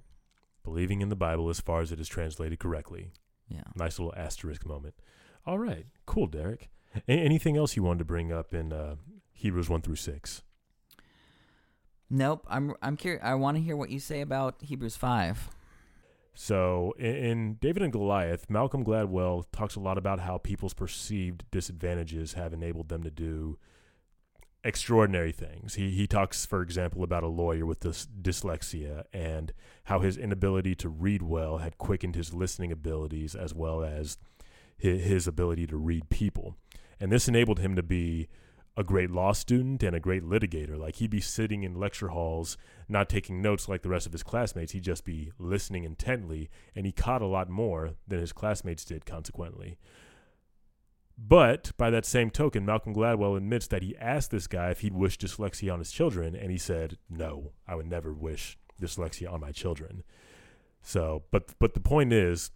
[0.63, 3.11] Believing in the Bible as far as it is translated correctly.
[3.49, 3.63] Yeah.
[3.75, 4.95] Nice little asterisk moment.
[5.45, 5.85] All right.
[6.05, 6.69] Cool, Derek.
[7.07, 8.95] A- anything else you wanted to bring up in uh,
[9.33, 10.43] Hebrews 1 through 6?
[12.09, 12.45] Nope.
[12.49, 13.21] I'm I'm curious.
[13.23, 15.49] I want to hear what you say about Hebrews five.
[16.33, 22.33] So, in, David and Goliath, Malcolm Gladwell talks a lot about how people's perceived disadvantages
[22.33, 23.57] have enabled them to do
[24.63, 25.75] extraordinary things.
[25.75, 29.53] He he talks, for example, about a lawyer with dys- dyslexia and
[29.85, 34.17] how his inability to read well had quickened his listening abilities as well as
[34.77, 36.55] his, his ability to read people,
[36.99, 38.27] and this enabled him to be
[38.77, 40.77] a great law student and a great litigator.
[40.77, 44.23] Like he'd be sitting in lecture halls, not taking notes like the rest of his
[44.23, 44.71] classmates.
[44.71, 49.05] He'd just be listening intently, and he caught a lot more than his classmates did.
[49.05, 49.77] Consequently.
[51.17, 54.93] But by that same token, Malcolm Gladwell admits that he asked this guy if he'd
[54.93, 59.41] wish dyslexia on his children, and he said, "No, I would never wish dyslexia on
[59.41, 60.03] my children."
[60.81, 62.51] So, but but the point is,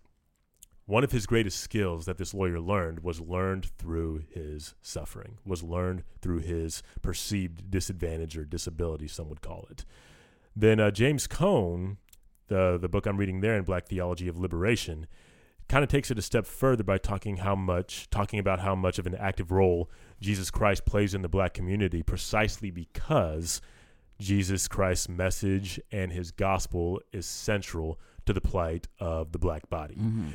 [0.86, 5.64] one of his greatest skills that this lawyer learned was learned through his suffering, was
[5.64, 9.86] learned through his perceived disadvantage or disability, some would call it.
[10.56, 11.98] Then uh, James Cone,
[12.48, 15.08] the the book I'm reading there in Black Theology of Liberation,
[15.70, 19.00] kind of takes it a step further by talking how much talking about how much
[19.00, 23.62] of an active role Jesus Christ plays in the black community precisely because
[24.20, 29.96] Jesus Christ's message and his gospel is central to the plight of the black body.
[29.96, 30.30] Mm-hmm.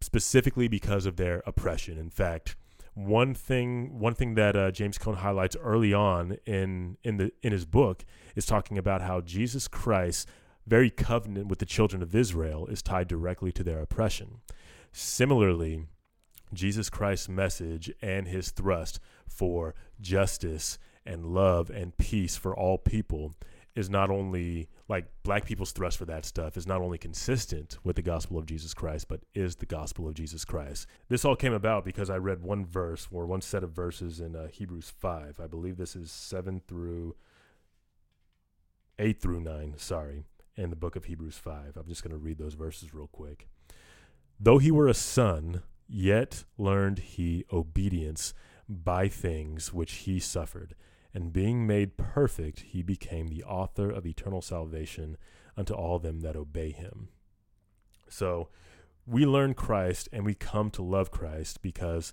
[0.00, 1.98] Specifically because of their oppression.
[1.98, 2.56] In fact,
[2.94, 7.52] one thing one thing that uh, James Cone highlights early on in in the in
[7.52, 10.28] his book is talking about how Jesus Christ
[10.66, 14.40] very covenant with the children of Israel is tied directly to their oppression.
[14.92, 15.86] Similarly,
[16.52, 23.34] Jesus Christ's message and his thrust for justice and love and peace for all people
[23.78, 27.96] is not only like black people's thrust for that stuff is not only consistent with
[27.96, 30.86] the gospel of Jesus Christ, but is the gospel of Jesus Christ.
[31.08, 34.34] This all came about because I read one verse or one set of verses in
[34.34, 35.38] uh, Hebrews 5.
[35.42, 37.14] I believe this is 7 through
[38.98, 40.24] 8 through 9, sorry
[40.58, 41.76] in the book of Hebrews 5.
[41.76, 43.46] I'm just going to read those verses real quick.
[44.40, 48.34] Though he were a son, yet learned he obedience
[48.68, 50.74] by things which he suffered.
[51.18, 55.16] And being made perfect, he became the author of eternal salvation
[55.56, 57.08] unto all them that obey him.
[58.08, 58.50] So
[59.04, 62.12] we learn Christ and we come to love Christ because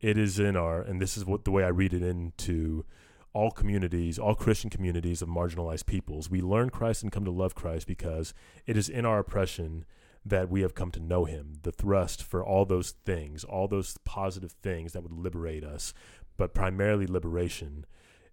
[0.00, 2.84] it is in our, and this is what the way I read it into
[3.32, 6.30] all communities, all Christian communities of marginalized peoples.
[6.30, 8.34] We learn Christ and come to love Christ because
[8.66, 9.84] it is in our oppression
[10.24, 11.54] that we have come to know him.
[11.64, 15.92] The thrust for all those things, all those positive things that would liberate us,
[16.36, 17.84] but primarily liberation,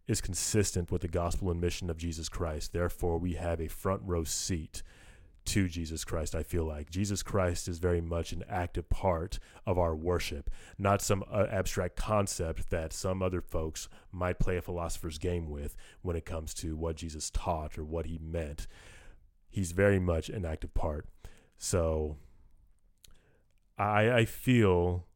[0.08, 2.74] is consistent with the gospel and mission of Jesus Christ.
[2.74, 4.84] Therefore, we have a front row seat
[5.44, 6.92] to Jesus Christ, I feel like.
[6.92, 11.96] Jesus Christ is very much an active part of our worship, not some uh, abstract
[11.96, 16.76] concept that some other folks might play a philosopher's game with when it comes to
[16.76, 18.68] what Jesus taught or what he meant.
[19.50, 21.08] He's very much an active part.
[21.58, 22.18] So
[23.78, 25.08] I, I feel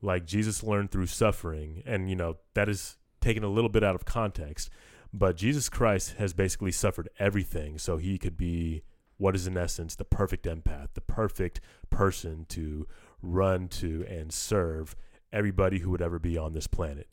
[0.00, 3.94] like Jesus learned through suffering, and, you know, that is taken a little bit out
[3.94, 4.68] of context.
[5.14, 8.82] But Jesus Christ has basically suffered everything so he could be
[9.18, 12.86] what is in essence the perfect empath, the perfect person to
[13.22, 14.96] run to and serve
[15.32, 17.08] everybody who would ever be on this planet.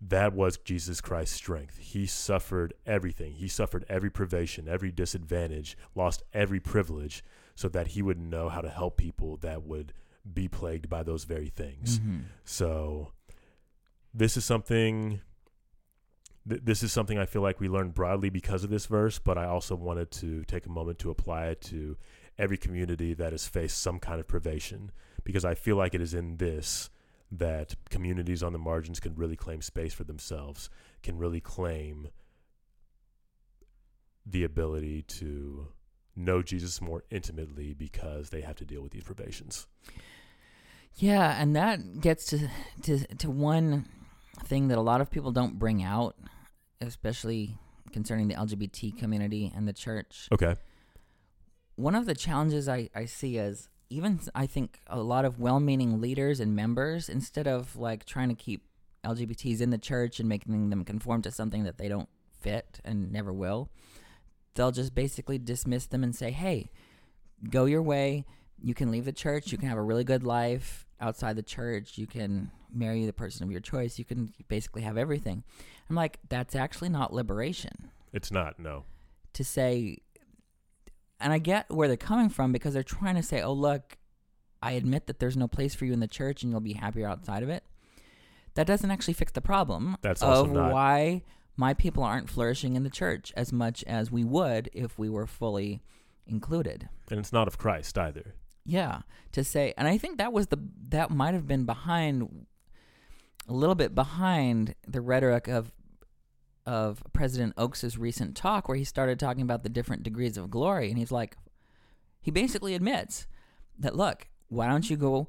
[0.00, 1.78] That was Jesus Christ's strength.
[1.78, 3.34] He suffered everything.
[3.34, 7.22] He suffered every privation, every disadvantage, lost every privilege
[7.54, 9.92] so that he would know how to help people that would
[10.32, 11.98] be plagued by those very things.
[11.98, 12.18] Mm-hmm.
[12.44, 13.12] So
[14.12, 15.20] this is something
[16.48, 19.38] th- this is something I feel like we learned broadly because of this verse, but
[19.38, 21.96] I also wanted to take a moment to apply it to
[22.38, 24.90] every community that has faced some kind of privation
[25.24, 26.90] because I feel like it is in this
[27.30, 30.68] that communities on the margins can really claim space for themselves,
[31.02, 32.08] can really claim
[34.26, 35.68] the ability to
[36.14, 39.66] know Jesus more intimately because they have to deal with these privations.
[40.96, 42.48] Yeah, and that gets to
[42.82, 43.86] to to one
[44.44, 46.16] thing that a lot of people don't bring out,
[46.80, 47.58] especially
[47.92, 50.28] concerning the LGBT community and the church.
[50.32, 50.56] Okay.
[51.76, 55.60] One of the challenges I, I see is even I think a lot of well
[55.60, 58.62] meaning leaders and members, instead of like trying to keep
[59.04, 62.08] LGBTs in the church and making them conform to something that they don't
[62.40, 63.68] fit and never will,
[64.54, 66.70] they'll just basically dismiss them and say, hey,
[67.50, 68.24] go your way.
[68.60, 69.50] You can leave the church.
[69.50, 71.98] You can have a really good life outside the church.
[71.98, 73.98] You can marry the person of your choice.
[73.98, 75.44] You can basically have everything.
[75.90, 77.90] I'm like, that's actually not liberation.
[78.12, 78.84] It's not, no.
[79.34, 79.98] To say,
[81.20, 83.96] and I get where they're coming from because they're trying to say, oh, look,
[84.62, 87.08] I admit that there's no place for you in the church and you'll be happier
[87.08, 87.64] outside of it.
[88.54, 91.22] That doesn't actually fix the problem That's also of not- why
[91.56, 95.26] my people aren't flourishing in the church as much as we would if we were
[95.26, 95.82] fully
[96.26, 96.88] included.
[97.10, 98.34] And it's not of Christ either.
[98.64, 99.00] Yeah,
[99.32, 102.46] to say, and I think that was the that might have been behind
[103.48, 105.72] a little bit behind the rhetoric of
[106.64, 110.90] of President Oaks's recent talk where he started talking about the different degrees of glory,
[110.90, 111.36] and he's like,
[112.20, 113.26] he basically admits
[113.78, 115.28] that look, why don't you go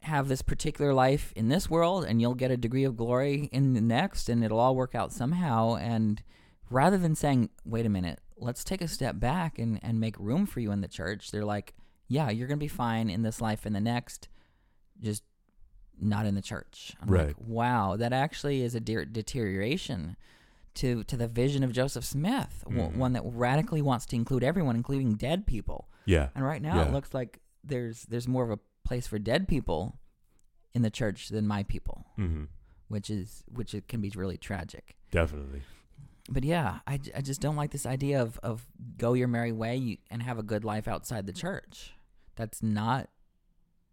[0.00, 3.74] have this particular life in this world and you'll get a degree of glory in
[3.74, 5.74] the next and it'll all work out somehow.
[5.74, 6.22] And
[6.70, 10.46] rather than saying wait a minute let's take a step back and, and make room
[10.46, 11.74] for you in the church they're like
[12.08, 14.28] yeah you're gonna be fine in this life and the next
[15.00, 15.22] just
[16.00, 17.42] not in the church i'm like Right.
[17.42, 20.16] wow that actually is a de- deterioration
[20.74, 22.96] to to the vision of joseph smith w- Mhm.
[22.96, 26.28] one that radically wants to include everyone including dead people Yeah.
[26.34, 26.88] and right now Yeah.
[26.88, 29.98] it looks like there's there's more of a place for dead people
[30.74, 32.44] in the church than my people, hmm
[32.88, 34.94] which is which it can be really tragic.
[35.10, 35.62] Definitely.
[36.28, 38.64] But yeah, I, I just don't like this idea of of
[38.96, 41.94] go your merry way you, and have a good life outside the church.
[42.36, 43.08] That's not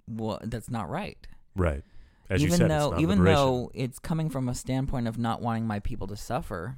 [0.05, 1.27] what that's not right.
[1.55, 1.83] Right.
[2.29, 3.35] As you even said, though it's not even liberation.
[3.35, 6.77] though it's coming from a standpoint of not wanting my people to suffer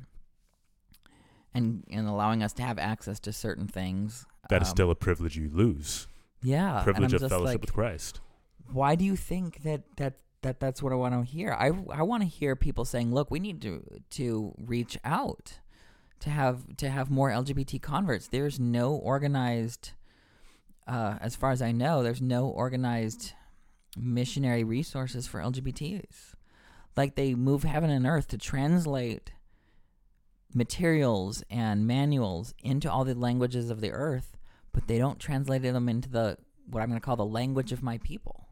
[1.53, 4.25] and and allowing us to have access to certain things.
[4.49, 6.07] that is um, still a privilege you lose.
[6.41, 8.19] yeah, privilege of fellowship like, with Christ.
[8.71, 11.53] why do you think that that that that's what I want to hear?
[11.53, 15.59] I I want to hear people saying, "Look, we need to to reach out
[16.19, 19.91] to have to have more LGBT converts." There's no organized
[20.87, 23.33] uh, as far as I know, there's no organized
[23.97, 26.33] missionary resources for LGBTs.
[26.95, 29.31] Like they move heaven and earth to translate
[30.53, 34.37] materials and manuals into all the languages of the earth,
[34.71, 36.37] but they don't translate them into the
[36.69, 38.47] what I'm going to call the language of my people.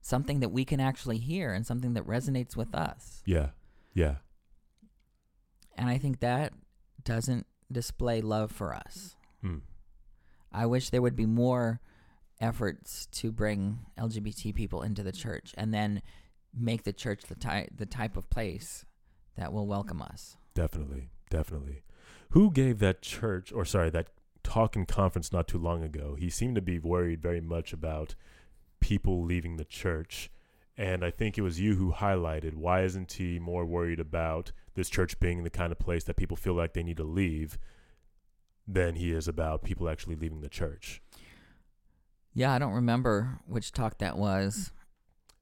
[0.00, 3.22] Something that we can actually hear and something that resonates with us.
[3.24, 3.48] Yeah.
[3.94, 4.16] Yeah.
[5.76, 6.52] And I think that
[7.02, 9.16] doesn't display love for us.
[9.44, 9.62] Mm.
[10.56, 11.80] I wish there would be more
[12.40, 16.00] efforts to bring LGBT people into the church and then
[16.58, 18.86] make the church the type the type of place
[19.36, 20.36] that will welcome us.
[20.54, 21.10] Definitely.
[21.28, 21.82] Definitely.
[22.30, 24.08] Who gave that church, or sorry, that
[24.42, 26.16] talk and conference not too long ago?
[26.18, 28.14] He seemed to be worried very much about
[28.80, 30.30] people leaving the church.
[30.78, 34.88] And I think it was you who highlighted why isn't he more worried about this
[34.88, 37.58] church being the kind of place that people feel like they need to leave
[38.66, 41.00] than he is about people actually leaving the church?
[42.34, 44.72] Yeah, I don't remember which talk that was.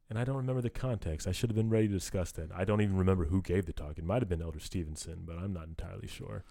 [0.09, 1.27] And I don't remember the context.
[1.27, 2.51] I should have been ready to discuss that.
[2.55, 3.99] I don't even remember who gave the talk.
[3.99, 6.45] It might have been Elder Stevenson, but I'm not entirely sure.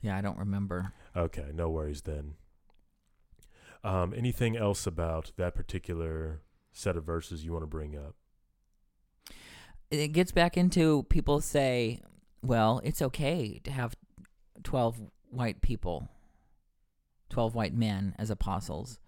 [0.00, 0.92] Yeah, I don't remember.
[1.16, 2.34] Okay, no worries then.
[3.82, 8.14] Um, anything else about that particular set of verses you want to bring up?
[9.90, 12.00] It gets back into people say,
[12.42, 13.96] well, it's okay to have
[14.62, 16.08] 12 white people,
[17.30, 18.98] 12 white men as apostles.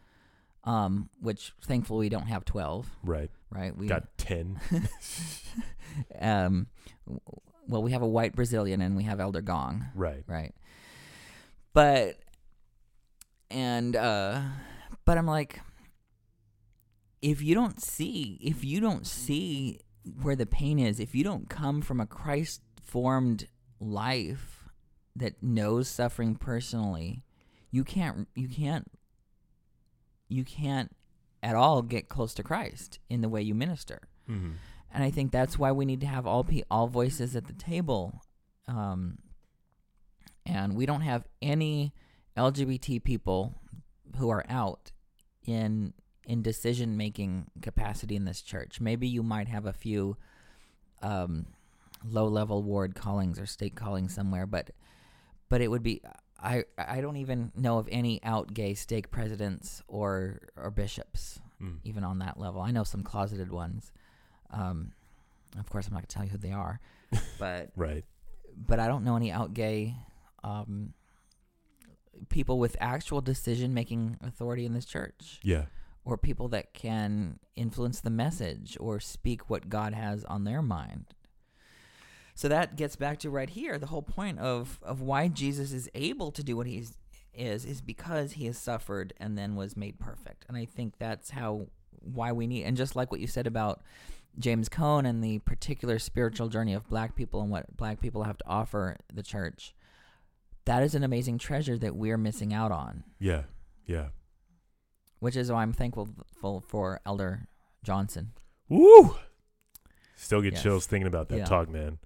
[0.62, 3.30] Um, which thankfully we don't have 12, Right.
[3.50, 3.74] right?
[3.74, 4.61] We Got 10.
[6.20, 6.66] um,
[7.66, 10.22] well, we have a white Brazilian and we have Elder Gong, right.
[10.26, 10.54] right?
[11.72, 12.18] But
[13.50, 14.40] and uh,
[15.04, 15.61] but I'm like,
[17.22, 19.80] if you don't see, if you don't see
[20.22, 23.46] where the pain is, if you don't come from a Christ formed
[23.78, 24.68] life
[25.16, 27.22] that knows suffering personally,
[27.70, 28.90] you can't you can't
[30.28, 30.94] you can't
[31.42, 34.52] at all get close to Christ in the way you minister Mm-hmm.
[34.92, 37.52] and I think that's why we need to have all pe- all voices at the
[37.52, 38.22] table.
[38.68, 39.18] Um,
[40.46, 41.92] and we don't have any
[42.37, 43.54] LGBT people
[44.18, 44.92] who are out
[45.44, 45.94] in
[46.26, 48.80] in decision making capacity in this church.
[48.80, 50.16] Maybe you might have a few
[51.02, 51.46] um,
[52.04, 54.70] low level ward callings or state callings somewhere, but
[55.48, 56.00] but it would be
[56.42, 61.76] I I don't even know of any out gay stake presidents or or bishops Mm.
[61.85, 62.62] even on that level.
[62.62, 63.92] I know some closeted ones.
[64.50, 64.92] Um,
[65.59, 66.81] of course, I'm not gonna tell you who they are,
[67.38, 68.05] but Right.
[68.57, 69.94] but I don't know any out gay
[70.42, 70.94] um,
[72.29, 75.66] people with actual decision making authority in this church, Yeah.
[76.05, 81.15] or people that can influence the message or speak what God has on their mind.
[82.35, 83.78] So that gets back to right here.
[83.78, 86.85] The whole point of of why Jesus is able to do what he
[87.33, 90.44] is is because he has suffered and then was made perfect.
[90.48, 91.66] And I think that's how
[92.00, 93.83] why we need and just like what you said about
[94.38, 98.38] James Cone and the particular spiritual journey of black people and what black people have
[98.38, 99.74] to offer the church.
[100.66, 103.42] That is an amazing treasure that we're missing out on, Yeah.
[103.87, 104.08] Yeah.
[105.18, 106.08] which is why I'm thankful
[106.66, 107.48] for, Elder
[107.83, 108.33] Johnson.
[108.68, 109.16] Woo!
[110.16, 110.62] Still get Yes.
[110.62, 111.44] chills thinking about that Yeah.
[111.46, 111.98] talk, man.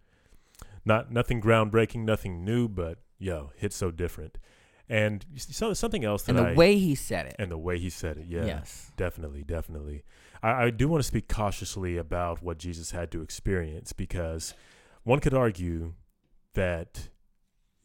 [0.84, 4.38] Not nothing groundbreaking, nothing new, but yo, hit so different.
[4.88, 7.36] And so, something else that And the I way he said it.
[7.38, 8.92] and the way he said it, yeah, Yes.
[8.98, 10.04] definitely, definitely.
[10.42, 14.52] I, I do want to speak cautiously about what Jesus had to experience because
[15.02, 15.94] one could argue
[16.52, 17.08] that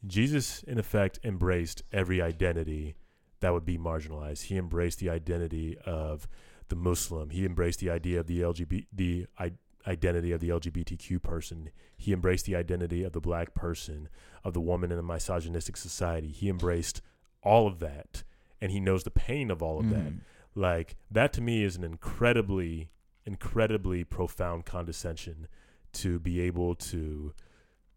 [0.06, 2.96] Jesus, in effect, embraced every identity
[3.40, 4.44] that would be marginalized.
[4.44, 6.28] He embraced the identity of
[6.68, 7.30] the Muslim.
[7.30, 9.52] He embraced the idea of the LGBT, the I,
[9.86, 11.70] identity of the LGBTQ person.
[11.96, 14.08] He embraced the identity of the black person,
[14.44, 16.28] of the woman in a misogynistic society.
[16.28, 17.02] He embraced
[17.42, 18.22] all of that,
[18.60, 20.12] and he knows the pain of all of that.
[20.12, 20.20] Mhm.
[20.54, 22.90] Like that to me is an incredibly,
[23.24, 25.46] incredibly profound condescension
[25.92, 27.32] to be able to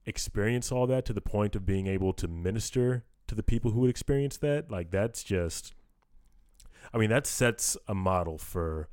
[0.05, 3.81] experience all that to the point of being able to minister to the people who
[3.81, 4.69] would experience that.
[4.69, 5.73] Like that's just,
[6.93, 8.89] I mean, that sets a model for,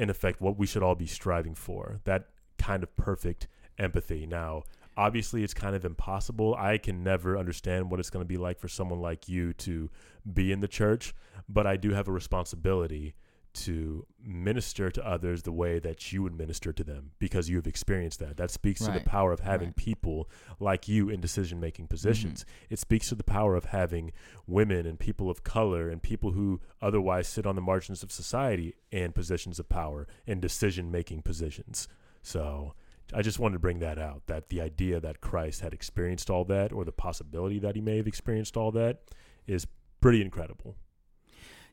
[0.00, 2.00] in effect, what we should all be striving for.
[2.04, 3.48] That kind of perfect
[3.78, 4.26] empathy.
[4.26, 4.62] Now,
[4.96, 6.54] obviously, it's kind of impossible.
[6.58, 9.90] I can never understand what it's going to be like for someone like you to
[10.32, 11.14] be in the church,
[11.48, 13.14] but I do have a responsibility
[13.52, 17.66] to minister to others the way that you would minister to them because you have
[17.66, 18.36] experienced that.
[18.36, 19.76] That speaks to the power of having right.
[19.76, 20.28] people
[20.58, 21.94] like you in decision making mm-hmm.
[21.94, 22.44] positions.
[22.68, 24.12] It speaks to the power of having
[24.46, 28.74] women and people of color and people who otherwise sit on the margins of society
[28.90, 31.88] in positions of power in decision making positions.
[32.22, 32.74] So
[33.12, 36.44] I just wanted to bring that out that the idea that Christ had experienced all
[36.44, 39.00] that or the possibility that he may have experienced all that
[39.46, 39.66] is
[40.00, 40.76] pretty incredible.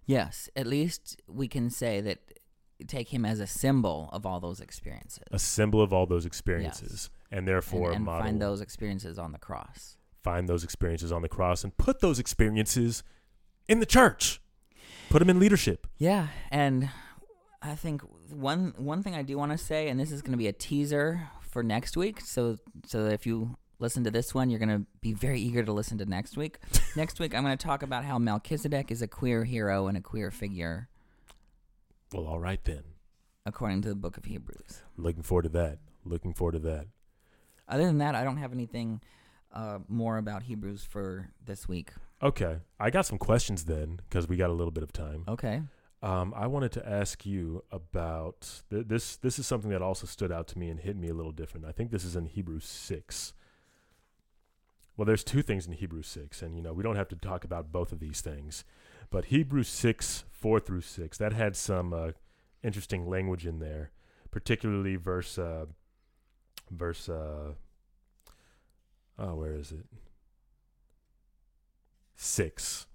[0.08, 2.20] Yes, at least we can say that
[2.88, 5.24] take him as a symbol of all those experiences.
[5.32, 7.10] A symbol of all those experiences.
[7.30, 9.98] And therefore and, and model, find those experiences on the cross.
[10.24, 13.04] find those experiences on the cross and put those experiences
[13.68, 14.42] in the church.
[15.10, 15.88] Put them in leadership.
[15.98, 16.90] Yeah, and
[17.62, 20.38] I think one one thing I do want to say, and this is going to
[20.38, 22.22] be a teaser for next week.
[22.22, 25.64] So so that if you listen to this one, you're going to be very eager
[25.64, 26.58] to listen to next week.
[26.96, 30.02] next week, I'm going to talk about how Melchizedek is a queer hero and a
[30.02, 30.90] queer figure,
[32.14, 32.84] Well, all right then.
[33.46, 34.82] according to the Book of Hebrews.
[34.98, 35.80] Looking forward to that.
[36.06, 36.88] Looking forward to that.
[37.68, 39.02] Other than that, I don't have anything
[39.54, 41.92] uh, more about Hebrews for this week.
[42.22, 42.58] Okay.
[42.80, 45.24] I got some questions then because we got a little bit of time.
[45.28, 45.62] Okay.
[46.02, 49.18] Um, I wanted to ask you about th- this.
[49.18, 51.66] This is something that also stood out to me and hit me a little different.
[51.66, 53.34] I think this is in Hebrews six.
[54.98, 57.44] Well, there's two things in Hebrews six, and you know we don't have to talk
[57.44, 58.66] about both of these things,
[59.12, 62.12] but Hebrews six four through six that had some uh,
[62.64, 63.92] interesting language in there,
[64.32, 65.68] particularly verse uh,
[66.72, 67.08] verse.
[67.08, 67.54] Uh,
[69.20, 69.86] oh, where is it?
[72.16, 72.88] Six.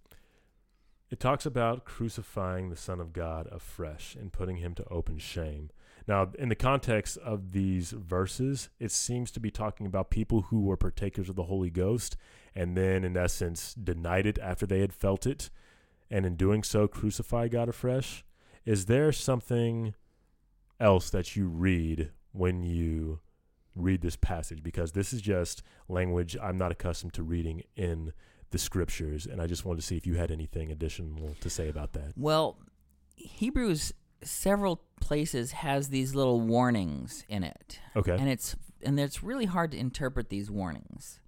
[1.09, 5.70] It talks about crucifying the Son of God afresh and putting him to open shame.
[6.07, 10.62] Now, in the context of these verses, it seems to be talking about people who
[10.62, 12.16] were partakers of the Holy Ghost
[12.55, 15.50] and then, in essence, denied it after they had felt it,
[16.11, 18.24] and in doing so, crucify God afresh.
[18.64, 19.94] Is there something
[20.78, 23.20] else that you read when you
[23.74, 24.62] read this passage?
[24.62, 28.12] Because this is just language I'm not accustomed to reading in
[28.50, 31.68] the scriptures, and I just wanted to see if you had anything additional to say
[31.68, 32.12] about that.
[32.16, 32.59] Well,
[33.16, 33.94] Hebrews
[34.24, 37.80] several places has these little warnings in it.
[37.96, 38.12] Okay.
[38.12, 41.20] and it's and it's really hard to interpret these warnings.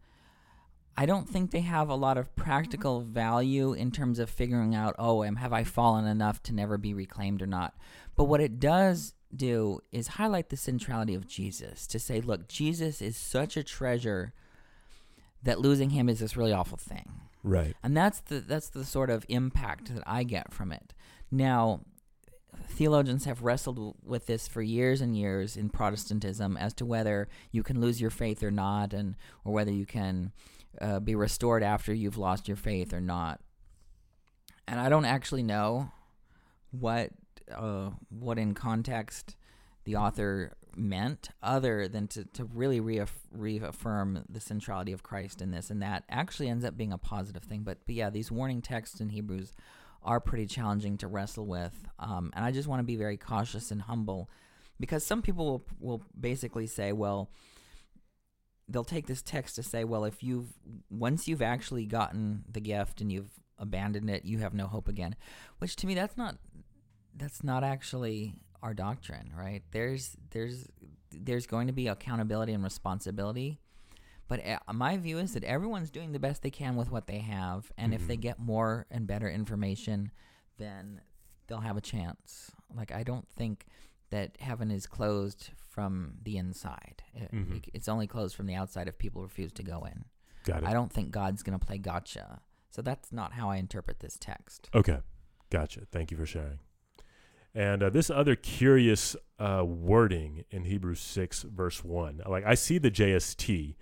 [0.96, 4.94] I don't think they have a lot of practical value in terms of figuring out,
[4.98, 7.74] oh, am have I fallen enough to never be reclaimed or not.
[8.14, 13.02] But what it does do is highlight the centrality of Jesus to say, look, Jesus
[13.02, 14.32] is such a treasure
[15.42, 17.76] that losing him is this really awful thing right.
[17.82, 20.94] and that's the that's the sort of impact that I get from it.
[21.30, 21.80] Now,
[22.68, 27.62] theologians have wrestled with this for years and years in Protestantism as to whether you
[27.62, 30.32] can lose your faith or not, and or whether you can
[30.80, 33.40] uh, be restored after you've lost your faith or not.
[34.66, 35.90] And I don't actually know
[36.70, 37.10] what
[37.54, 39.36] uh, what in context
[39.84, 45.50] the author meant other than to, to really reaff- reaffirm the centrality of Christ in
[45.50, 48.60] this and that actually ends up being a positive thing but, but yeah these warning
[48.60, 49.52] texts in Hebrews
[50.04, 53.70] are pretty challenging to wrestle with um, and I just want to be very cautious
[53.70, 54.30] and humble
[54.78, 57.30] because some people will, will basically say well
[58.68, 60.48] they'll take this text to say well if you've
[60.90, 65.14] once you've actually gotten the gift and you've abandoned it you have no hope again
[65.58, 66.36] which to me that's not
[67.16, 68.34] that's not actually
[68.64, 69.62] our doctrine, right?
[69.70, 70.66] There's there's
[71.12, 73.60] there's going to be accountability and responsibility,
[74.28, 74.40] but
[74.72, 77.92] my view is that everyone's doing the best they can with what they have, and
[77.94, 78.20] if they Mhm.
[78.22, 80.10] get more and better information,
[80.58, 81.00] then
[81.46, 82.50] they'll have a chance.
[82.74, 83.66] Like I don't think
[84.10, 87.02] that heaven is closed from the inside.
[87.14, 87.68] It- Mhm.
[87.74, 90.04] It's only closed from the outside if people refuse to go in.
[90.44, 90.68] Got it.
[90.68, 92.40] I don't think God's going to play gotcha.
[92.70, 94.68] So that's not how I interpret this text.
[94.74, 95.00] Okay.
[95.50, 95.86] Gotcha.
[95.90, 96.58] Thank you for sharing.
[97.54, 102.22] And uh, this other curious uh, wording in Hebrews 6, verse 1.
[102.26, 103.76] Like, I see the JST,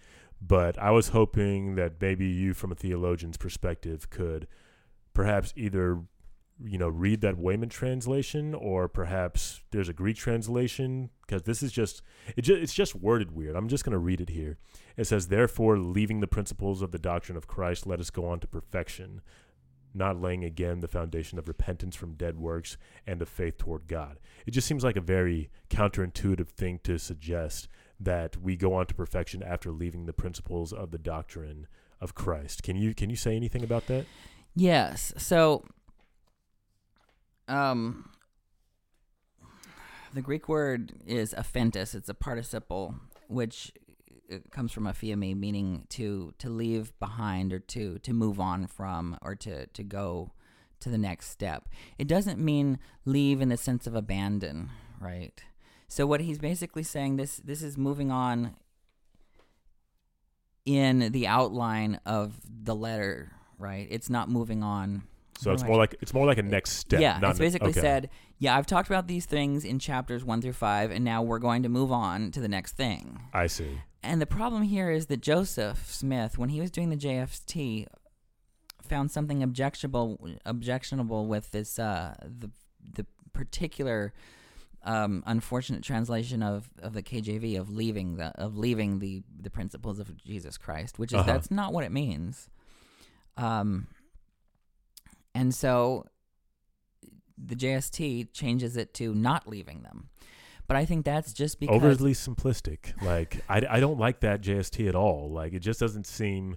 [0.44, 4.48] But I was hoping that maybe you, from a theologian's perspective, could
[5.14, 6.00] perhaps either
[6.64, 11.72] you know read that Wayment translation or perhaps there's a Greek translation because this is
[11.72, 12.02] just
[12.36, 13.54] it just it's just worded weird.
[13.54, 14.58] I'm just going to read it here.
[14.96, 18.40] It says therefore leaving the principles of the doctrine of Christ let us go on
[18.40, 19.22] to perfection
[19.94, 22.76] not laying again the foundation of repentance from dead works
[23.06, 24.18] and of faith toward God.
[24.46, 27.68] It just seems like a very counterintuitive thing to suggest
[28.04, 31.66] that we go on to perfection after leaving the principles of the doctrine
[32.00, 32.62] of Christ.
[32.62, 34.06] Can you can you say anything about that?
[34.54, 35.12] Yes.
[35.16, 35.64] So
[37.48, 38.10] um
[40.12, 41.94] the Greek word is aphentis.
[41.94, 42.94] It's a participle
[43.28, 43.72] which
[44.50, 49.34] comes from aphiemi, meaning to to leave behind or to to move on from or
[49.36, 50.32] to to go
[50.80, 51.68] to the next step.
[51.98, 55.42] It doesn't mean leave in the sense of abandon, right?
[55.92, 58.56] So what he's basically saying this this is moving on
[60.64, 63.86] in the outline of the letter, right?
[63.90, 65.02] It's not moving on.
[65.38, 66.98] So it's more like it's more like a next step.
[66.98, 67.80] yeah, not it's basically okay.
[67.82, 71.38] said, yeah, I've talked about these things in chapters one through five, and now we're
[71.38, 73.20] going to move on to the next thing.
[73.34, 73.78] I see.
[74.02, 77.86] And the problem here is that Joseph Smith, when he was doing the JST,
[78.80, 82.50] found something objectionable objectionable with this uh, the
[82.94, 84.14] the particular
[84.84, 89.98] um, unfortunate translation of, of the KJV of leaving the of leaving the the principles
[89.98, 91.32] of Jesus Christ, which is Uh-huh.
[91.32, 92.48] that's not what it means.
[93.36, 93.86] Um,
[95.34, 96.06] and so
[97.38, 100.08] the JST changes it to not leaving them.
[100.68, 103.00] But I think that's just because Overly simplistic.
[103.02, 105.30] Like I, I don't like that JST at all.
[105.30, 106.56] Like it just doesn't seem.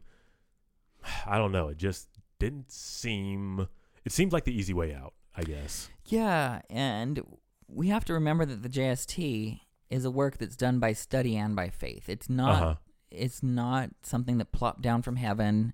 [1.25, 1.67] I don't know.
[1.69, 2.07] It just
[2.39, 3.67] didn't seem.
[4.03, 5.13] It seemed like the easy way out.
[5.37, 5.89] I guess.
[6.05, 7.21] Yeah, and
[7.67, 9.59] we have to remember that the JST
[9.89, 12.09] is a work that's done by study and by faith.
[12.09, 12.75] It's not Uh-huh.
[13.11, 15.73] it's not something that plopped down from heaven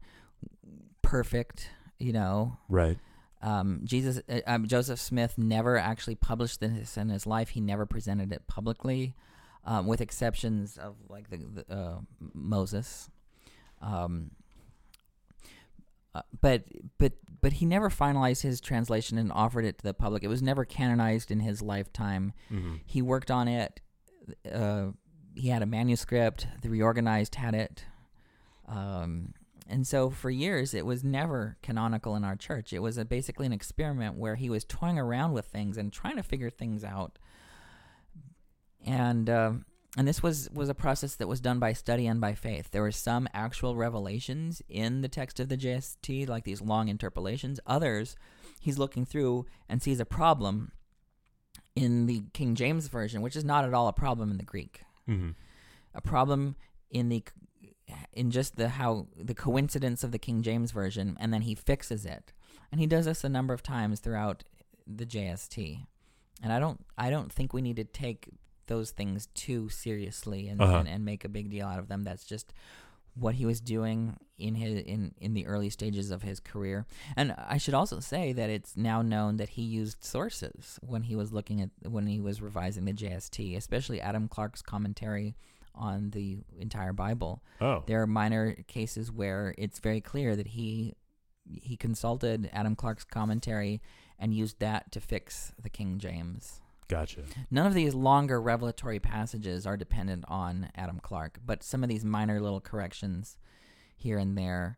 [1.02, 1.70] perfect,
[2.00, 2.58] you know.
[2.70, 2.98] Right.
[3.42, 7.50] Um, Jesus uh, um, Joseph Smith never actually published this in his life.
[7.50, 9.16] He never presented it publicly.
[9.64, 12.00] Um, with exceptions of like the, the uh,
[12.34, 13.12] Moses.
[13.80, 14.32] Um,
[16.14, 16.64] uh, but
[16.98, 20.24] but but he never finalized his translation and offered it to the public.
[20.24, 22.34] It was never canonized in his lifetime.
[22.52, 22.76] Mm-hmm.
[22.86, 23.80] He worked on it.
[24.52, 24.88] Uh,
[25.36, 26.48] he had a manuscript.
[26.62, 27.86] The reorganized had it,
[28.68, 29.34] um,
[29.68, 32.74] and so for years it was never canonical in our church.
[32.74, 36.18] It was a, basically an experiment where he was toying around with things and trying
[36.18, 37.18] to figure things out.
[38.86, 39.66] And um
[39.98, 42.72] and this was was a process that was done by study and by faith.
[42.72, 47.60] There were some actual revelations in the text of the JST, like these long interpolations.
[47.66, 48.16] Others,
[48.60, 50.72] he's looking through and sees a problem
[51.76, 54.82] in the King James version, which is not at all a problem in the Greek.
[55.10, 55.32] Mm-hmm.
[55.94, 56.56] A problem
[56.90, 57.24] in the
[58.14, 62.06] in just the how the coincidence of the King James version, and then he fixes
[62.06, 62.32] it.
[62.72, 64.46] And he does this a number of times throughout
[64.88, 65.86] the JST.
[66.42, 68.30] And I don't I don't think we need to take
[68.74, 70.78] those things too seriously and, Uh-huh.
[70.80, 72.04] and, and make a big deal out of them.
[72.04, 72.48] That's just
[73.14, 74.00] what he was doing
[74.38, 76.86] in his in, in the early stages of his career.
[77.20, 81.16] And I should also say that it's now known that he used sources when he
[81.22, 85.36] was looking at when he was revising the JST, especially Adam Clarke's commentary
[85.76, 87.34] on the entire Bible.
[87.60, 87.84] Oh.
[87.86, 90.94] There are minor cases where it's very clear that he
[91.70, 93.82] he consulted Adam Clarke's commentary
[94.20, 96.62] and used that to fix the King James.
[96.92, 97.22] Gotcha.
[97.50, 102.04] None of these longer revelatory passages are dependent on Adam Clarke, but some of these
[102.04, 103.38] minor little corrections
[103.96, 104.78] here and there.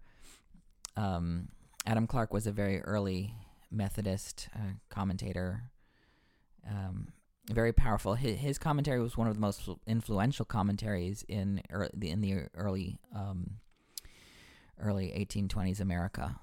[0.96, 1.50] Um,
[1.88, 3.34] Adam Clarke was a very early
[3.72, 5.72] Methodist uh, commentator,
[6.70, 7.14] um,
[7.52, 8.14] very powerful.
[8.14, 12.44] His, his commentary was one of the most influential commentaries in ear the in the
[12.54, 13.56] early um,
[14.80, 16.36] early 1820s America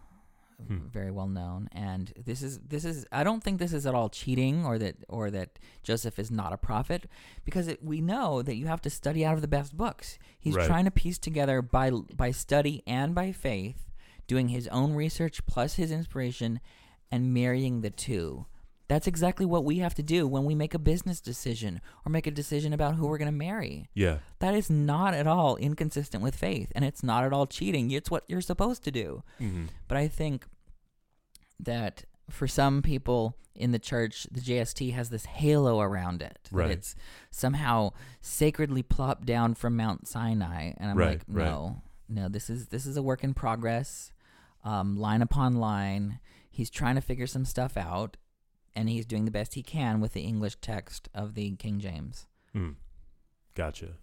[0.66, 0.86] Hmm.
[0.92, 4.08] very well known and this is this is I don't think this is at all
[4.08, 7.08] cheating or that or that Joseph is not a prophet
[7.44, 10.18] because it, we know that you have to study out of the best books.
[10.38, 10.66] He's Right.
[10.66, 13.90] trying to piece together by by study and by faith,
[14.26, 16.60] doing his own research plus his inspiration
[17.10, 18.46] and marrying the two.
[18.90, 22.26] That's exactly what we have to do when we make a business decision or make
[22.26, 23.88] a decision about who we're going to marry.
[23.94, 24.18] Yeah.
[24.40, 27.92] That is not at all inconsistent with faith and it's not at all cheating.
[27.92, 29.22] It's what you're supposed to do.
[29.40, 29.66] Mm-hmm.
[29.86, 30.44] But I think
[31.60, 36.38] that for some people in the church, the JST has this halo around it.
[36.50, 36.70] that Right.
[36.72, 36.94] it's
[37.30, 40.72] somehow sacredly plopped down from Mount Sinai.
[40.78, 41.44] And I'm Right, like, right.
[41.44, 44.10] no, no, this is this is a work in progress,
[44.64, 46.18] um, line upon line.
[46.50, 48.16] He's trying to figure some stuff out,
[48.74, 52.26] and he's doing the best he can with the English text of the King James.
[52.54, 52.76] Mm.
[53.54, 53.94] Gotcha.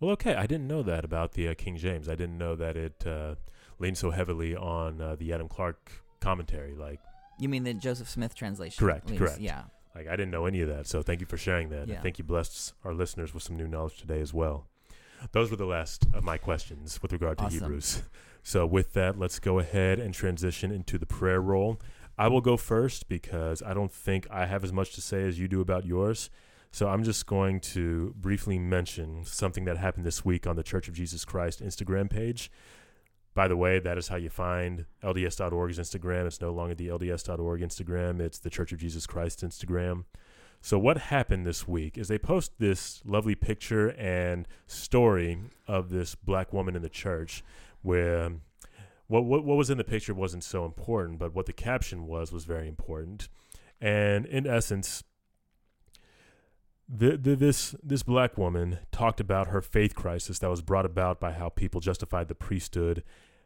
[0.00, 0.34] Well, okay.
[0.34, 2.08] I didn't know that about the uh, King James.
[2.08, 3.36] I didn't know that it uh,
[3.78, 6.74] leaned so heavily on uh, the Adam Clarke commentary.
[6.74, 7.00] Like,
[7.38, 8.78] You mean the Joseph Smith translation?
[8.84, 9.40] Correct, leans- correct.
[9.40, 9.64] Yeah.
[9.94, 10.86] like I didn't know any of that.
[10.86, 11.88] So thank you for sharing that.
[11.88, 11.98] Yeah.
[11.98, 14.66] I think you blessed our listeners with some new knowledge today as well.
[15.30, 17.60] Those were the last of my questions with regard to Awesome.
[17.60, 18.02] Hebrews.
[18.44, 21.80] So with that, let's go ahead and transition into the prayer roll.
[22.18, 25.38] I will go first because I don't think I have as much to say as
[25.38, 26.30] you do about yours.
[26.70, 30.88] So I'm just going to briefly mention something that happened this week on the Church
[30.88, 32.50] of Jesus Christ Instagram page.
[33.34, 36.26] By the way, that is how you find LDS.org's Instagram.
[36.26, 40.04] It's no longer the LDS.org Instagram, it's the Church of Jesus Christ Instagram.
[40.60, 46.14] So, what happened this week is they post this lovely picture and story of this
[46.14, 47.42] black woman in the church
[47.82, 48.32] where
[49.12, 52.32] what, what, what was in the picture wasn't so important, but what the caption was
[52.32, 53.28] was very important.
[53.78, 55.04] And in essence,
[56.88, 61.20] the, the, this this black woman talked about her faith crisis that was brought about
[61.20, 63.04] by how people justified the priesthood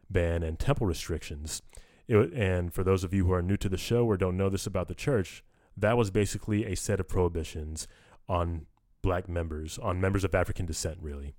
[0.09, 1.61] ban and temple restrictions.
[2.07, 4.47] It, and for those of you who are new to the show or don't know
[4.47, 5.43] this about the church,
[5.75, 7.89] that was basically a set of prohibitions
[8.29, 8.67] on
[9.01, 11.33] black members, on members of African descent, really.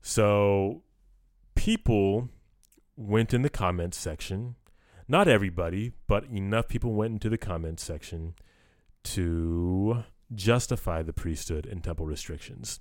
[0.00, 0.82] So
[1.54, 2.30] people
[2.96, 4.56] went in the comments section.
[5.06, 8.34] Not everybody, but enough people went into the comments section
[9.04, 12.80] to justify the priesthood and temple restrictions.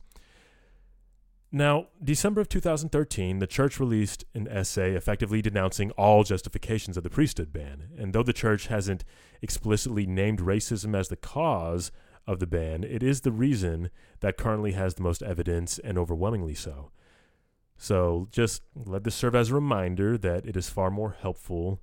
[1.55, 7.11] Now, December of 2013, the church released an essay effectively denouncing all justifications of the
[7.11, 7.89] priesthood ban.
[7.95, 9.03] And though the church hasn't
[9.39, 11.91] explicitly named racism as the cause
[12.25, 13.91] of the ban, it is the reason
[14.21, 16.89] that currently has the most evidence and overwhelmingly so.
[17.77, 21.81] So just let this serve as a reminder that it is far more helpful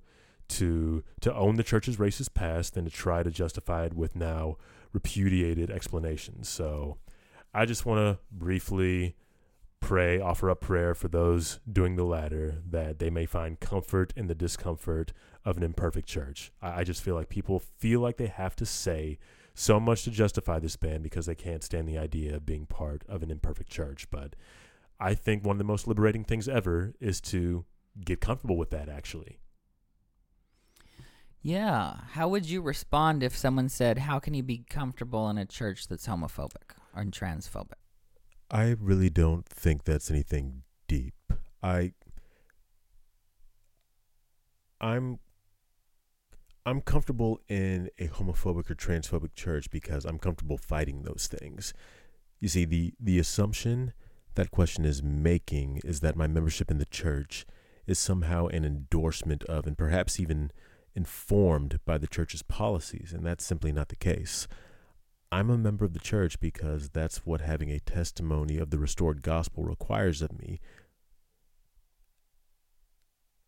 [0.49, 4.57] to to own the church's racist past than to try to justify it with now
[4.93, 6.49] repudiated explanations.
[6.49, 6.97] So
[7.53, 9.15] I just want to briefly
[9.79, 14.27] pray, offer up prayer for those doing the latter, that they may find comfort in
[14.27, 15.11] the discomfort
[15.43, 16.51] of an imperfect church.
[16.61, 19.17] I, I just feel like people feel like they have to say
[19.53, 23.03] so much to justify this ban because they can't stand the idea of being part
[23.09, 24.07] of an imperfect church.
[24.11, 24.35] But
[25.01, 27.65] I think one of the most liberating things ever is to
[28.05, 29.39] get comfortable with that, actually.
[31.41, 31.95] Yeah.
[32.11, 35.87] How would you respond if someone said, How can you be comfortable in a church
[35.87, 37.79] that's homophobic or transphobic?
[38.51, 41.15] I really don't think that's anything deep.
[41.63, 41.93] I
[44.79, 45.17] I'm
[46.63, 51.73] I'm comfortable in a homophobic or transphobic church because I'm comfortable fighting those things.
[52.39, 53.93] You see, the the assumption
[54.35, 57.45] that question is making is that my membership in the church
[57.87, 60.51] is somehow an endorsement of and perhaps even
[60.95, 64.47] informed by the church's policies, and that's simply not the case.
[65.31, 69.21] I'm a member of the church because that's what having a testimony of the restored
[69.21, 70.59] gospel requires of me.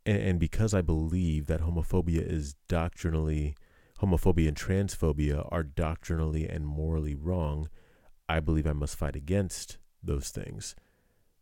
[0.06, 3.56] And, because I believe that homophobia is doctrinally,
[4.02, 7.70] homophobia and transphobia are doctrinally and morally wrong,
[8.28, 10.76] I believe I must fight against those things.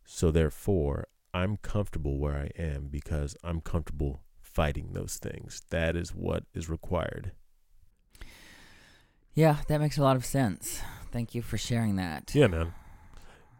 [0.04, 5.62] So therefore, I'm comfortable where I am because I'm comfortable fighting those things.
[5.70, 7.32] That is what is required.
[9.34, 10.82] Yeah, that makes a lot of sense.
[11.10, 12.34] Thank you for sharing that.
[12.34, 12.74] Yeah, man.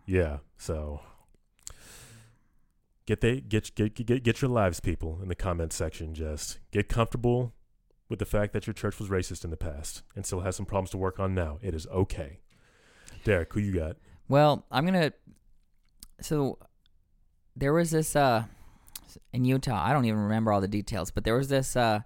[0.07, 0.38] Yeah.
[0.59, 1.00] So
[3.07, 6.14] get they get get get get your lives, people, in the comments section.
[6.14, 7.55] Just get comfortable
[8.09, 10.66] with the fact that your church was racist in the past and still has some
[10.66, 11.59] problems to work on now.
[11.62, 12.40] It is okay.
[13.24, 13.96] Derek, who you got?
[14.29, 15.12] Well, I'm gonna.
[16.20, 16.59] So,
[17.57, 18.45] there was this uh,
[19.33, 19.83] in Utah.
[19.85, 22.01] I don't even remember all the details, but there was this uh,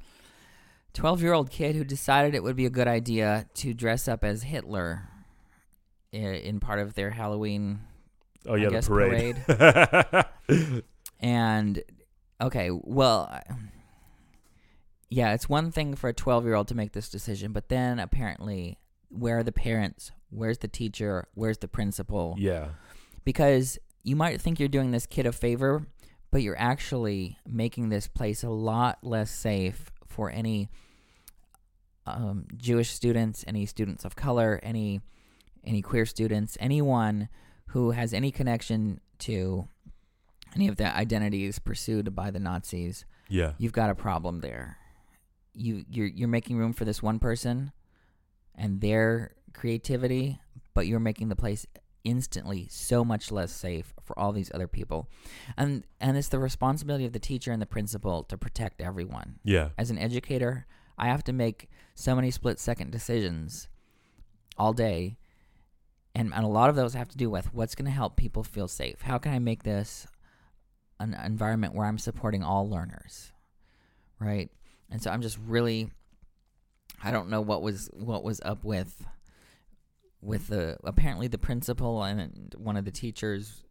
[0.92, 5.08] twelve-year-old kid who decided it would be a good idea to dress up as Hitler
[6.12, 7.80] i- in part of their Halloween.
[8.46, 10.82] Oh yeah, guess the parade.
[11.20, 11.82] And
[12.40, 13.40] okay, well,
[15.08, 19.38] yeah, it's one thing for a twelve-year-old to make this decision, but then apparently, where
[19.38, 20.10] are the parents?
[20.30, 21.28] Where's the teacher?
[21.34, 22.34] Where's the principal?
[22.38, 22.68] yeah.
[23.24, 25.86] because you might think you're doing this kid a favor,
[26.30, 30.68] but you're actually making this place a lot less safe for any
[32.06, 35.00] um, Jewish students, any students of color, any
[35.64, 37.28] any queer students, anyone
[37.68, 39.66] who has any connection to
[40.54, 43.04] any of the identities pursued by the Nazis.
[43.28, 43.52] Yeah.
[43.58, 44.78] You've got a problem there.
[45.52, 47.72] You you're you're making room for this one person
[48.54, 50.38] and their creativity,
[50.74, 51.66] but you're making the place
[52.04, 55.08] instantly so much less safe for all these other people.
[55.56, 59.40] And and it's the responsibility of the teacher and the principal to protect everyone.
[59.42, 59.70] Yeah.
[59.76, 63.68] As an educator, I have to make so many split second decisions
[64.56, 65.16] all day.
[66.16, 68.42] and, and a lot of those have to do with what's going to help people
[68.42, 69.02] feel safe.
[69.02, 70.06] How can I make this
[70.98, 73.32] an environment where I'm supporting all learners,
[74.18, 74.50] right?
[74.90, 75.90] And so I'm just really,
[77.04, 79.04] I don't know what was what was up with
[80.26, 83.62] with the apparently the principal and one of the teachers.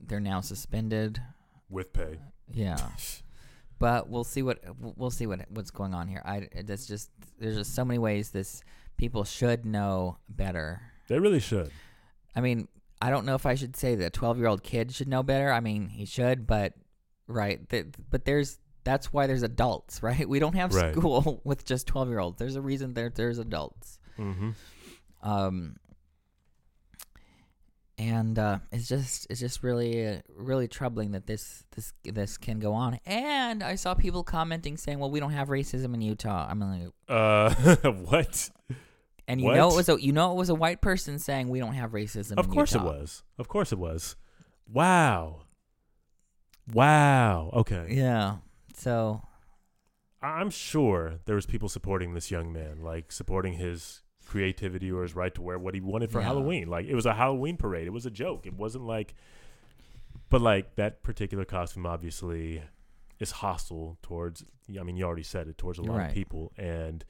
[0.00, 1.22] They're now suspended.
[1.70, 2.18] with pay.
[2.52, 2.76] Yeah.
[3.78, 6.22] but we'll see what we'll see what what's going on here.
[6.24, 8.62] I that's just there's just so many ways this
[8.96, 10.82] people should know better.
[11.08, 11.70] They really should.
[12.34, 12.68] I mean,
[13.00, 15.50] I don't know if I should say that 12 year old kid should know better.
[15.52, 16.74] I mean, he should, but
[17.26, 17.66] right.
[17.70, 20.28] Th- but there's that's why there's adults, right?
[20.28, 20.94] We don't have Right.
[20.94, 22.38] school with just 12 year olds.
[22.38, 23.98] There's a reason there there's adults.
[24.18, 24.50] Mm-hmm.
[25.22, 25.76] Um,
[27.98, 32.58] and uh, it's just it's just really uh, really troubling that this this this can
[32.58, 32.98] go on.
[33.06, 36.92] And I saw people commenting saying, "Well, we don't have racism in Utah." I'm like,
[37.08, 37.54] Uh,
[37.92, 38.50] what?
[39.28, 41.58] and you know it was a you know it was a white person saying we
[41.58, 42.36] don't have racism.
[42.38, 43.22] Of course it was.
[43.38, 44.16] Of course it was.
[44.70, 45.42] Wow.
[46.72, 47.50] Wow.
[47.52, 47.86] Okay.
[47.90, 48.36] Yeah.
[48.76, 49.22] So
[50.20, 55.14] I'm sure there was people supporting this young man, like supporting his creativity or his
[55.14, 56.26] right to wear what he wanted for Yeah.
[56.26, 56.68] Halloween.
[56.68, 57.86] Like it was a Halloween parade.
[57.86, 58.46] It was a joke.
[58.46, 59.14] It wasn't like
[60.28, 62.62] but like that particular costume obviously
[63.20, 64.44] is hostile towards
[64.78, 66.08] I mean you already said it towards a lot Right.
[66.08, 67.04] of people and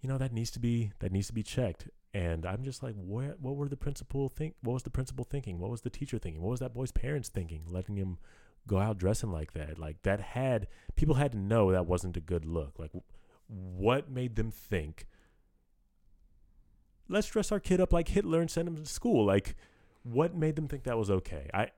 [0.00, 1.88] you know that needs to be that needs to be checked.
[2.14, 5.58] And I'm just like where what were the principal think what was the principal thinking?
[5.58, 6.42] What was the teacher thinking?
[6.42, 8.18] What was that boy's parents thinking letting him
[8.66, 9.78] go out dressing like that?
[9.78, 10.66] Like that had
[10.96, 12.78] people had to know that wasn't a good look.
[12.78, 12.90] Like,
[13.48, 15.06] what made them think?
[17.12, 19.24] Let's dress our kid up like Hitler and send him to school.
[19.24, 19.54] Like,
[20.02, 21.48] what made them think that was okay?
[21.54, 21.68] I,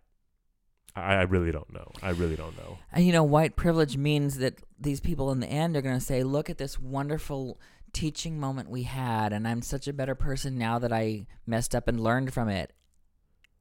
[0.97, 1.91] I, I really don't know.
[2.03, 2.79] I really don't know.
[2.93, 6.05] And you know, white privilege means that these people in the end are going to
[6.05, 7.61] say, "Look at this wonderful
[7.93, 11.89] teaching moment we had, and I'm such a better person now that I messed up
[11.89, 12.73] and learned from it."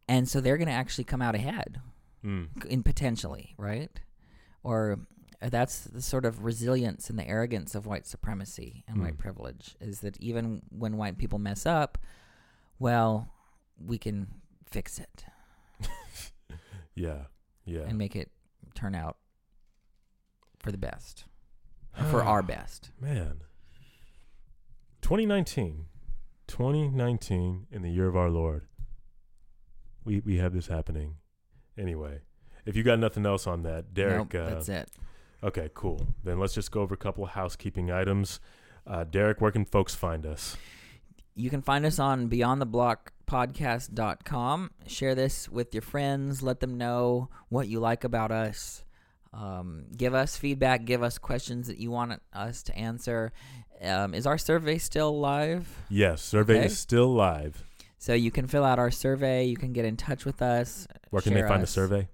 [0.07, 1.79] And so they're going to actually come out ahead,
[2.23, 2.65] Mm.
[2.65, 3.89] in potentially, right?
[4.63, 4.99] Or
[5.49, 9.19] that's the sort of resilience and the arrogance of white supremacy and white Mm.
[9.19, 11.97] privilege is that even when white people mess up,
[12.79, 13.29] well,
[13.77, 14.27] we can
[14.65, 15.25] fix it
[16.95, 17.25] Yeah,
[17.65, 17.81] yeah.
[17.81, 18.31] and make it
[18.75, 19.17] turn out
[20.59, 21.25] for the best,
[22.11, 22.91] for our best.
[22.99, 23.41] Man.
[25.01, 25.85] 2019.
[26.47, 28.67] 2019 in the year of our Lord.
[30.05, 31.15] We we have this happening.
[31.77, 32.19] Anyway,
[32.65, 34.33] if you got nothing else on that, Derek.
[34.33, 34.89] nope, uh, that's it.
[35.43, 36.07] Okay, cool.
[36.23, 38.39] Then let's just go over a couple of housekeeping items.
[38.87, 40.55] Uh, Derek, where can folks find us?
[41.35, 44.71] You can find us on beyondtheblockpodcast.com.
[44.87, 46.43] Share this with your friends.
[46.43, 48.83] Let them know what you like about us.
[49.33, 50.85] Um, give us feedback.
[50.85, 53.31] Give us questions that you want us to answer.
[53.81, 55.67] Um, is our survey still live?
[55.89, 56.65] Yes, survey Okay.
[56.67, 57.63] is still live.
[57.97, 59.45] So you can fill out our survey.
[59.45, 60.87] You can get in touch with us.
[61.09, 61.69] Where can they find us.
[61.69, 62.07] the survey?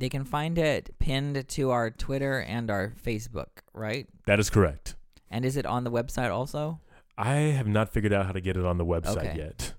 [0.00, 4.06] They can find it pinned to our Twitter and our Facebook, right?
[4.26, 4.94] That is correct.
[5.30, 6.80] And is it on the website also?
[7.18, 9.36] I have not figured out how to get it on the website Okay.
[9.36, 9.74] yet.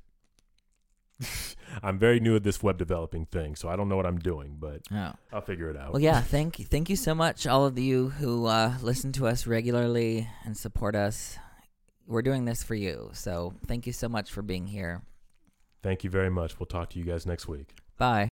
[1.83, 4.57] I'm very new at this web developing thing, so I don't know what I'm doing,
[4.59, 5.13] but Oh.
[5.33, 5.91] I'll figure it out.
[5.93, 6.21] Well, yeah.
[6.21, 10.29] Thank you, thank you so much, all of you who uh, listen to us regularly
[10.45, 11.37] and support us.
[12.05, 15.01] We're doing this for you, so thank you so much for being here.
[15.81, 16.59] Thank you very much.
[16.59, 17.73] We'll talk to you guys next week.
[17.97, 18.29] Bye.